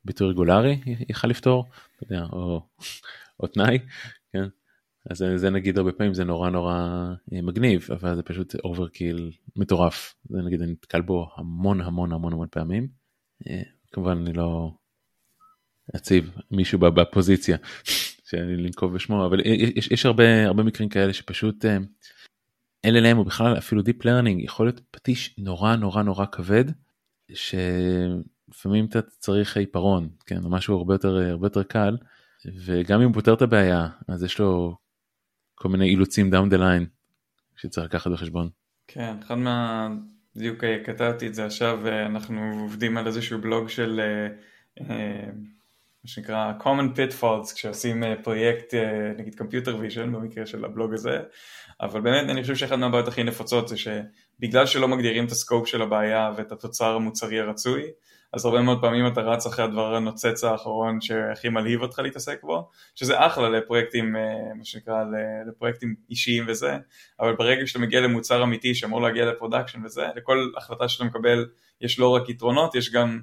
ביטוי 0.08 0.28
רגולרי 0.28 0.80
יכל 1.08 1.28
לפתור, 1.28 1.64
אתה 1.96 2.04
יודע, 2.04 2.26
או, 2.32 2.62
או 3.40 3.46
תנאי? 3.46 3.78
אז 5.10 5.24
זה 5.36 5.50
נגיד 5.50 5.78
הרבה 5.78 5.92
פעמים 5.92 6.14
זה 6.14 6.24
נורא 6.24 6.50
נורא 6.50 6.74
אה, 7.32 7.42
מגניב, 7.42 7.88
אבל 7.92 8.16
זה 8.16 8.22
פשוט 8.22 8.54
overkill 8.64 9.32
מטורף. 9.56 10.14
זה 10.30 10.42
נגיד 10.42 10.62
אני 10.62 10.72
נתקל 10.72 11.00
בו 11.00 11.30
המון 11.36 11.80
המון 11.80 12.12
המון 12.12 12.32
המון 12.32 12.48
פעמים. 12.50 12.88
אה, 13.48 13.62
כמובן 13.92 14.18
אני 14.18 14.32
לא 14.32 14.70
אציב 15.96 16.30
מישהו 16.50 16.78
בפוזיציה 16.78 17.56
שאני 18.28 18.56
לנקוב 18.56 18.94
בשמו, 18.94 19.26
אבל 19.26 19.40
יש, 19.44 19.90
יש 19.90 20.06
הרבה 20.06 20.46
הרבה 20.46 20.62
מקרים 20.62 20.88
כאלה 20.88 21.12
שפשוט 21.12 21.64
אה, 21.64 21.78
LLM 22.86 23.16
או 23.16 23.24
בכלל 23.24 23.58
אפילו 23.58 23.82
Deep 23.82 24.02
Learning 24.02 24.44
יכול 24.44 24.66
להיות 24.66 24.80
פטיש 24.90 25.34
נורא 25.38 25.76
נורא 25.76 26.02
נורא 26.02 26.26
כבד. 26.26 26.64
ש... 27.34 27.54
לפעמים 28.48 28.84
אתה 28.84 29.02
צריך 29.02 29.56
עיפרון, 29.56 30.08
כן, 30.26 30.38
משהו 30.42 30.76
הרבה 30.76 30.94
יותר, 30.94 31.16
הרבה 31.16 31.46
יותר 31.46 31.62
קל, 31.62 31.96
וגם 32.64 33.00
אם 33.00 33.06
הוא 33.06 33.14
פותר 33.14 33.34
את 33.34 33.42
הבעיה, 33.42 33.88
אז 34.08 34.22
יש 34.22 34.38
לו 34.38 34.76
כל 35.58 35.68
מיני 35.68 35.88
אילוצים 35.88 36.34
down 36.34 36.52
the 36.52 36.58
line 36.58 36.86
שצריך 37.56 37.86
לקחת 37.86 38.10
בחשבון. 38.10 38.48
כן, 38.88 39.16
אחד 39.24 39.34
מה... 39.34 39.88
בדיוק 40.36 40.64
כתבתי 40.84 41.26
את 41.26 41.34
זה 41.34 41.46
עכשיו, 41.46 41.88
אנחנו 42.06 42.60
עובדים 42.60 42.96
על 42.96 43.06
איזשהו 43.06 43.40
בלוג 43.40 43.68
של 43.68 44.00
מה 46.04 46.06
שנקרא 46.06 46.52
common 46.60 46.96
pitfalls 46.96 47.54
כשעושים 47.54 48.02
פרויקט 48.22 48.74
נגיד 49.18 49.34
computer 49.34 49.68
vision 49.68 50.06
במקרה 50.12 50.46
של 50.46 50.64
הבלוג 50.64 50.94
הזה 50.94 51.20
אבל 51.80 52.00
באמת 52.00 52.30
אני 52.30 52.42
חושב 52.42 52.56
שאחת 52.56 52.78
מהבעיות 52.78 53.08
הכי 53.08 53.22
נפוצות 53.22 53.68
זה 53.68 53.76
שבגלל 53.76 54.66
שלא 54.66 54.88
מגדירים 54.88 55.26
את 55.26 55.30
הסקופ 55.30 55.68
של 55.68 55.82
הבעיה 55.82 56.32
ואת 56.36 56.52
התוצר 56.52 56.94
המוצרי 56.94 57.40
הרצוי 57.40 57.82
אז 58.32 58.44
הרבה 58.44 58.62
מאוד 58.62 58.80
פעמים 58.80 59.06
אתה 59.06 59.20
רץ 59.20 59.46
אחרי 59.46 59.64
הדבר 59.64 59.94
הנוצץ 59.94 60.44
האחרון 60.44 61.00
שהכי 61.00 61.48
מלהיב 61.48 61.82
אותך 61.82 61.98
להתעסק 61.98 62.42
בו, 62.42 62.68
שזה 62.94 63.26
אחלה 63.26 63.48
לפרויקטים, 63.48 64.16
אה, 64.16 64.54
מה 64.58 64.64
שנקרא, 64.64 65.04
לפרויקטים 65.48 65.94
אישיים 66.10 66.44
וזה, 66.48 66.76
אבל 67.20 67.36
ברגע 67.36 67.66
שאתה 67.66 67.78
מגיע 67.78 68.00
למוצר 68.00 68.42
אמיתי 68.42 68.74
שאמור 68.74 69.02
להגיע 69.02 69.26
ל 69.26 69.32
production 69.32 69.84
וזה, 69.84 70.06
לכל 70.16 70.50
החלטה 70.56 70.88
שאתה 70.88 71.04
מקבל 71.04 71.46
יש 71.80 71.98
לא 71.98 72.08
רק 72.08 72.28
יתרונות, 72.28 72.74
יש 72.74 72.92
גם 72.92 73.20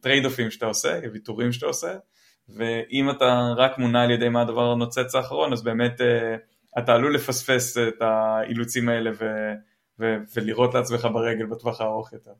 trade 0.00 0.24
אה, 0.24 0.30
off 0.30 0.42
ים 0.42 0.50
שאתה 0.50 0.66
עושה, 0.66 1.00
ויתורים 1.12 1.52
שאתה 1.52 1.66
עושה, 1.66 1.96
ואם 2.48 3.10
אתה 3.10 3.52
רק 3.56 3.78
מונע 3.78 4.02
על 4.02 4.10
ידי 4.10 4.28
מה 4.28 4.42
הדבר 4.42 4.72
הנוצץ 4.72 5.14
האחרון, 5.14 5.52
אז 5.52 5.62
באמת 5.62 6.00
אה, 6.00 6.36
אתה 6.78 6.94
עלול 6.94 7.14
לפספס 7.14 7.78
את 7.78 8.02
האילוצים 8.02 8.88
האלה 8.88 9.10
ו- 9.20 9.52
ו- 10.00 10.16
ולירות 10.36 10.74
לעצמך 10.74 11.08
ברגל 11.12 11.46
בטווח 11.46 11.80
הארוך 11.80 12.12
יותר. 12.12 12.32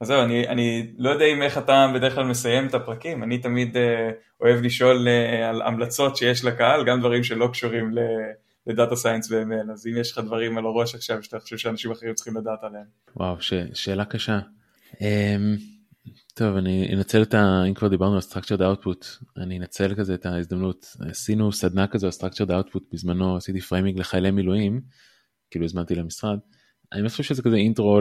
אז 0.00 0.08
זהו, 0.08 0.22
אני, 0.22 0.48
אני 0.48 0.92
לא 0.98 1.10
יודע 1.10 1.24
אם 1.24 1.42
איך 1.42 1.58
אתה 1.58 1.92
בדרך 1.94 2.14
כלל 2.14 2.24
מסיים 2.24 2.66
את 2.66 2.74
הפרקים, 2.74 3.22
אני 3.22 3.38
תמיד 3.38 3.76
אה, 3.76 4.10
אוהב 4.40 4.62
לשאול 4.64 5.08
אה, 5.08 5.48
על 5.48 5.62
המלצות 5.62 6.16
שיש 6.16 6.44
לקהל, 6.44 6.84
גם 6.84 7.00
דברים 7.00 7.24
שלא 7.24 7.48
קשורים 7.52 7.90
ל 8.66 8.72
data 8.72 8.96
science 8.96 9.30
ו-ML, 9.30 9.72
אז 9.72 9.86
אם 9.86 9.96
יש 10.00 10.12
לך 10.12 10.18
דברים 10.18 10.58
על 10.58 10.64
הראש 10.64 10.94
עכשיו 10.94 11.22
שאתה 11.22 11.40
חושב 11.40 11.56
שאנשים 11.56 11.90
אחרים 11.90 12.14
צריכים 12.14 12.36
לדעת 12.36 12.58
עליהם. 12.62 12.84
וואו, 13.16 13.40
ש- 13.40 13.54
שאלה 13.74 14.04
קשה. 14.04 14.38
אמ, 14.92 14.98
טוב, 16.34 16.56
אני 16.56 16.94
אנצל 16.94 17.22
את 17.22 17.34
ה... 17.34 17.62
אם 17.68 17.74
כבר 17.74 17.88
דיברנו 17.88 18.14
על 18.14 18.20
structured 18.20 18.60
output, 18.60 19.06
אני 19.36 19.58
אנצל 19.58 19.94
כזה 19.94 20.14
את 20.14 20.26
ההזדמנות, 20.26 20.86
עשינו 21.10 21.52
סדנה 21.52 21.86
כזו 21.86 22.06
על 22.06 22.12
structured 22.12 22.50
output, 22.50 22.80
בזמנו 22.92 23.36
עשיתי 23.36 23.60
free 23.60 23.73
training 23.73 23.98
לחיילי 23.98 24.30
מילואים, 24.30 24.80
כאילו 25.50 25.64
הזמנתי 25.64 25.94
למשרד. 25.94 26.38
אני 26.92 27.08
חושב 27.08 27.22
שזה 27.22 27.42
כזה 27.42 27.56
intro 27.56 28.00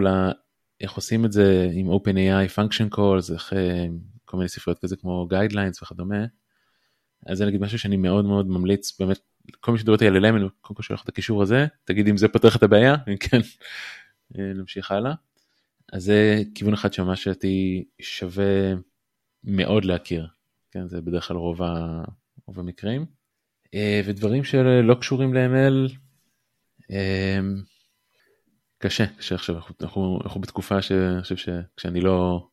איך 0.83 0.91
עושים 0.91 1.25
את 1.25 1.31
זה 1.31 1.69
עם 1.73 1.91
OpenAI 1.91 2.55
function 2.55 2.95
calls, 2.95 3.33
איך 3.33 3.53
אה, 3.53 3.85
כל 4.25 4.37
מיני 4.37 4.49
ספריות 4.49 4.79
כזה 4.79 4.95
כמו 4.95 5.27
guidelines 5.31 5.83
וכדומה. 5.83 6.25
אז 7.25 7.37
זה 7.37 7.45
נגיד 7.45 7.61
משהו 7.61 7.79
שאני 7.79 7.97
מאוד 7.97 8.25
מאוד 8.25 8.47
ממליץ 8.47 8.99
באמת 8.99 9.19
כל 9.59 9.71
מי 9.71 9.79
שדובר 9.79 10.07
על 10.07 10.25
אני 10.25 10.47
קודם 10.61 10.75
כל 10.75 10.83
שולח 10.83 11.03
את 11.03 11.09
הקישור 11.09 11.41
הזה 11.41 11.67
תגיד 11.83 12.07
אם 12.07 12.17
זה 12.17 12.27
פותר 12.27 12.47
לך 12.47 12.55
את 12.55 12.63
הבעיה 12.63 12.95
אם 13.07 13.17
כן 13.17 13.39
אה, 14.37 14.53
נמשיך 14.53 14.91
הלאה. 14.91 15.13
אז 15.93 16.03
זה 16.03 16.41
כיוון 16.55 16.73
אחד 16.73 16.93
שממש 16.93 17.27
לדעתי 17.27 17.85
שווה 18.01 18.73
מאוד 19.43 19.85
להכיר 19.85 20.27
כן 20.71 20.87
זה 20.87 21.01
בדרך 21.01 21.27
כלל 21.27 21.37
רוב, 21.37 21.61
ה... 21.61 22.03
רוב 22.45 22.59
המקרים 22.59 23.05
אה, 23.73 24.01
ודברים 24.05 24.43
שלא 24.43 24.93
קשורים 24.93 25.33
ל-ML 25.33 25.91
קשה, 28.83 29.07
קשה 29.07 29.35
עכשיו, 29.35 29.55
אנחנו, 29.81 30.19
אנחנו, 30.23 30.41
בתקופה 30.41 30.81
שאני 30.81 31.21
חושב 31.21 31.35
שכשאני 31.35 32.01
לא, 32.01 32.47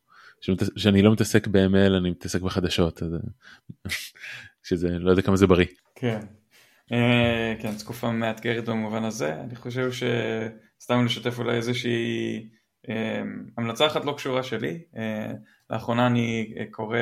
שאני 0.76 1.02
לא 1.02 1.12
מתעסק 1.12 1.46
ב-ML 1.46 1.96
אני 1.98 2.10
מתעסק 2.10 2.40
בחדשות, 2.40 3.02
אז, 3.02 3.12
שזה, 4.68 4.98
לא 4.98 5.10
יודע 5.10 5.22
כמה 5.22 5.36
זה 5.36 5.46
בריא. 5.46 5.66
כן, 5.94 6.20
אה, 6.92 7.54
כן, 7.60 7.74
תקופה 7.74 8.10
מאתגרת 8.10 8.68
במובן 8.68 9.04
הזה, 9.04 9.40
אני 9.40 9.56
חושב 9.56 9.90
שסתם 9.92 11.04
לשתף 11.04 11.38
אולי 11.38 11.56
איזושהי 11.56 12.48
אה, 12.88 13.22
המלצה 13.58 13.86
אחת 13.86 14.04
לא 14.04 14.12
קשורה 14.16 14.42
שלי, 14.42 14.82
אה, 14.96 15.32
לאחרונה 15.70 16.06
אני 16.06 16.54
קורא, 16.70 16.98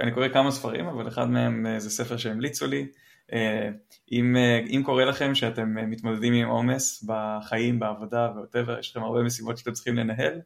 אני 0.00 0.12
קורא 0.12 0.28
כמה 0.28 0.50
ספרים, 0.50 0.86
אבל 0.86 1.08
אחד 1.08 1.30
מהם 1.30 1.66
זה 1.78 1.90
ספר 1.90 2.16
שהמליצו 2.16 2.66
לי, 2.66 2.86
אם, 4.12 4.36
אה, 4.36 4.58
אם 4.58 4.82
קורה 4.84 5.04
לכם 5.04 5.34
שאתם 5.34 5.78
אה, 5.78 5.86
מתמודדים 5.86 6.32
עם 6.32 6.48
עומס 6.48 7.04
בחיים, 7.06 7.78
בעבודה 7.78 8.30
ואוטבר, 8.36 8.78
יש 8.78 8.90
לכם 8.90 9.02
הרבה 9.02 9.22
משימות 9.22 9.58
שאתם 9.58 9.72
צריכים 9.72 9.96
לנהל, 9.96 10.40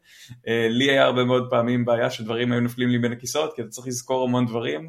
לי 0.46 0.90
היה 0.90 1.04
הרבה 1.04 1.24
מאוד 1.24 1.50
פעמים 1.50 1.84
בעיה 1.84 2.10
שדברים 2.10 2.52
היו 2.52 2.60
נופלים 2.60 2.88
לי 2.88 2.98
בין 2.98 3.12
הכיסאות, 3.12 3.56
כי 3.56 3.62
אתה 3.62 3.70
צריך 3.70 3.86
לזכור 3.86 4.28
המון 4.28 4.46
דברים, 4.46 4.88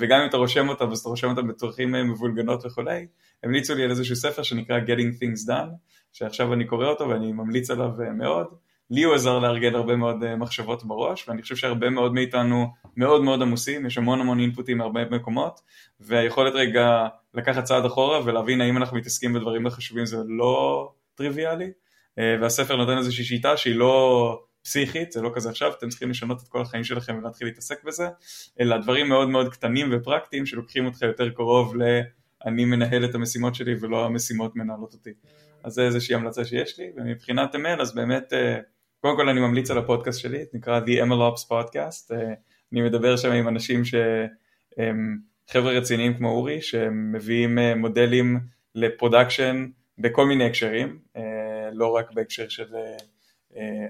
וגם 0.00 0.20
אם 0.20 0.28
אתה 0.28 0.36
רושם 0.36 0.68
אותם, 0.68 0.90
אז 0.90 0.98
אתה 0.98 1.08
רושם 1.08 1.30
אותם 1.30 1.48
בצרכים 1.48 1.92
מבולגנות 1.92 2.66
וכולי, 2.66 3.06
המליצו 3.44 3.74
לי 3.74 3.84
על 3.84 3.90
איזשהו 3.90 4.16
ספר 4.16 4.42
שנקרא 4.42 4.78
Getting 4.80 5.22
Things 5.22 5.48
Done, 5.48 5.70
שעכשיו 6.12 6.52
אני 6.52 6.64
קורא 6.64 6.86
אותו 6.86 7.08
ואני 7.08 7.32
ממליץ 7.32 7.70
עליו 7.70 7.90
מאוד. 8.18 8.46
לי 8.90 9.02
הוא 9.02 9.14
עזר 9.14 9.38
לארגן 9.38 9.74
הרבה 9.74 9.96
מאוד 9.96 10.24
אה, 10.24 10.36
מחשבות 10.36 10.84
בראש, 10.84 11.28
ואני 11.28 11.42
חושב 11.42 11.56
שהרבה 11.56 11.90
מאוד 11.90 12.14
מאיתנו 12.14 12.66
מאוד 12.96 13.22
מאוד 13.22 13.42
עמוסים, 13.42 13.86
יש 13.86 13.98
המון 13.98 14.20
המון 14.20 14.40
אינפוטים 14.40 14.78
מהרבה 14.78 15.04
מקומות, 15.04 15.60
והיכולת 16.00 16.52
רגע 16.54 17.06
לקחת 17.34 17.64
צעד 17.64 17.84
אחורה 17.84 18.20
ולהבין 18.24 18.60
האם 18.60 18.76
אנחנו 18.76 18.96
מתעסקים 18.96 19.32
בדברים 19.32 19.66
החשובים 19.66 20.06
זה 20.06 20.16
לא 20.26 20.88
טריוויאלי, 21.14 21.70
אה, 22.18 22.36
והספר 22.40 22.76
נותן 22.76 22.98
איזושהי 22.98 23.24
שיטה 23.24 23.56
שהיא 23.56 23.76
לא 23.76 24.38
פסיכית, 24.62 25.12
זה 25.12 25.22
לא 25.22 25.30
כזה 25.34 25.50
עכשיו, 25.50 25.72
אתם 25.78 25.88
צריכים 25.88 26.10
לשנות 26.10 26.42
את 26.42 26.48
כל 26.48 26.62
החיים 26.62 26.84
שלכם 26.84 27.18
ולהתחיל 27.18 27.46
להתעסק 27.46 27.84
בזה, 27.84 28.08
אלא 28.60 28.76
דברים 28.76 29.08
מאוד 29.08 29.28
מאוד 29.28 29.52
קטנים 29.52 29.88
ופרקטיים 29.92 30.46
שלוקחים 30.46 30.86
אותך 30.86 31.02
יותר 31.02 31.30
קרוב 31.30 31.76
ל... 31.76 32.00
אני 32.46 32.64
מנהל 32.64 33.04
את 33.04 33.14
המשימות 33.14 33.54
שלי 33.54 33.74
ולא 33.80 34.04
המשימות 34.04 34.56
מנהלות 34.56 34.92
אותי. 34.92 35.10
אז 35.64 35.72
זה 35.72 35.82
איזושהי 35.82 36.14
המלצה 36.14 36.44
שיש 36.44 36.78
לי, 36.78 36.92
ומבחינת 36.96 37.54
ML 37.54 37.80
אז 37.82 37.94
באמת 37.94 38.32
אה, 38.32 38.58
קודם 39.04 39.16
כל 39.16 39.28
אני 39.28 39.40
ממליץ 39.40 39.70
על 39.70 39.78
הפודקאסט 39.78 40.20
שלי, 40.20 40.44
נקרא 40.52 40.80
The 40.80 41.04
MLOps 41.06 41.48
Podcast, 41.50 42.14
אה, 42.14 42.34
אני 42.72 42.82
מדבר 42.82 43.16
שם 43.16 43.32
עם 43.32 43.48
אנשים 43.48 43.84
שהם 43.84 45.18
חבר'ה 45.50 45.72
רציניים 45.72 46.14
כמו 46.14 46.28
אורי, 46.28 46.62
שהם 46.62 47.12
מביאים 47.12 47.58
אה, 47.58 47.74
מודלים 47.74 48.40
ל 48.74 48.82
production 48.82 49.66
בכל 49.98 50.26
מיני 50.26 50.44
הקשרים, 50.46 50.98
אה, 51.16 51.22
לא 51.72 51.96
רק 51.96 52.12
בהקשר 52.12 52.48
של 52.48 52.66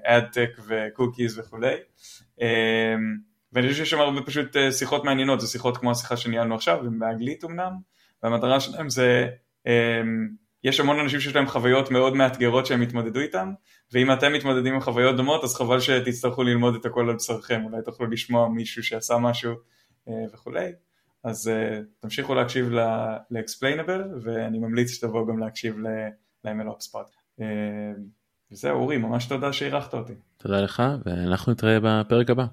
AdTech 0.04 0.50
ו 0.68 0.77
cookies 0.77 1.38
וכולי. 1.38 1.74
ואני 3.52 3.68
חושב 3.68 3.78
שיש 3.78 3.90
שם 3.90 4.00
הרבה 4.00 4.22
פשוט 4.22 4.56
שיחות 4.70 5.04
מעניינות, 5.04 5.40
זה 5.40 5.46
שיחות 5.46 5.76
כמו 5.76 5.90
השיחה 5.90 6.16
שניהלנו 6.16 6.54
עכשיו, 6.54 6.84
באנגלית 6.98 7.44
אמנם, 7.44 7.72
והמטרה 8.22 8.60
שלהם 8.60 8.90
זה 8.90 9.28
יש 10.64 10.80
המון 10.80 10.98
אנשים 10.98 11.20
שיש 11.20 11.36
להם 11.36 11.46
חוויות 11.46 11.90
מאוד 11.90 12.14
מאתגרות 12.16 12.66
שהם 12.66 12.82
התמודדו 12.82 13.20
איתם, 13.20 13.52
ואם 13.92 14.12
אתם 14.12 14.32
מתמודדים 14.32 14.74
עם 14.74 14.80
חוויות 14.80 15.16
דומות 15.16 15.44
אז 15.44 15.54
חבל 15.54 15.80
שתצטרכו 15.80 16.42
ללמוד 16.42 16.74
את 16.74 16.86
הכל 16.86 17.08
על 17.10 17.16
בשרכם, 17.16 17.60
אולי 17.64 17.82
תוכלו 17.84 18.06
לשמוע 18.06 18.48
מישהו 18.48 18.82
שעשה 18.82 19.18
משהו 19.18 19.52
אה, 20.08 20.14
וכולי, 20.32 20.72
אז 21.24 21.48
אה, 21.48 21.80
תמשיכו 22.00 22.34
להקשיב 22.34 22.70
ל-explainable 22.70 24.02
ואני 24.22 24.58
ממליץ 24.58 24.90
שתבואו 24.90 25.26
גם 25.26 25.38
להקשיב 25.38 25.78
ל-MLOps 25.78 26.94
pod. 26.94 27.10
אה, 27.40 27.46
וזהו 28.52 28.80
אורי, 28.80 28.96
ממש 28.96 29.26
תודה 29.26 29.52
שאירחת 29.52 29.94
אותי. 29.94 30.14
תודה 30.36 30.60
לך 30.60 30.82
ואנחנו 31.04 31.52
נתראה 31.52 31.78
בפרק 31.82 32.30
הבא. 32.30 32.44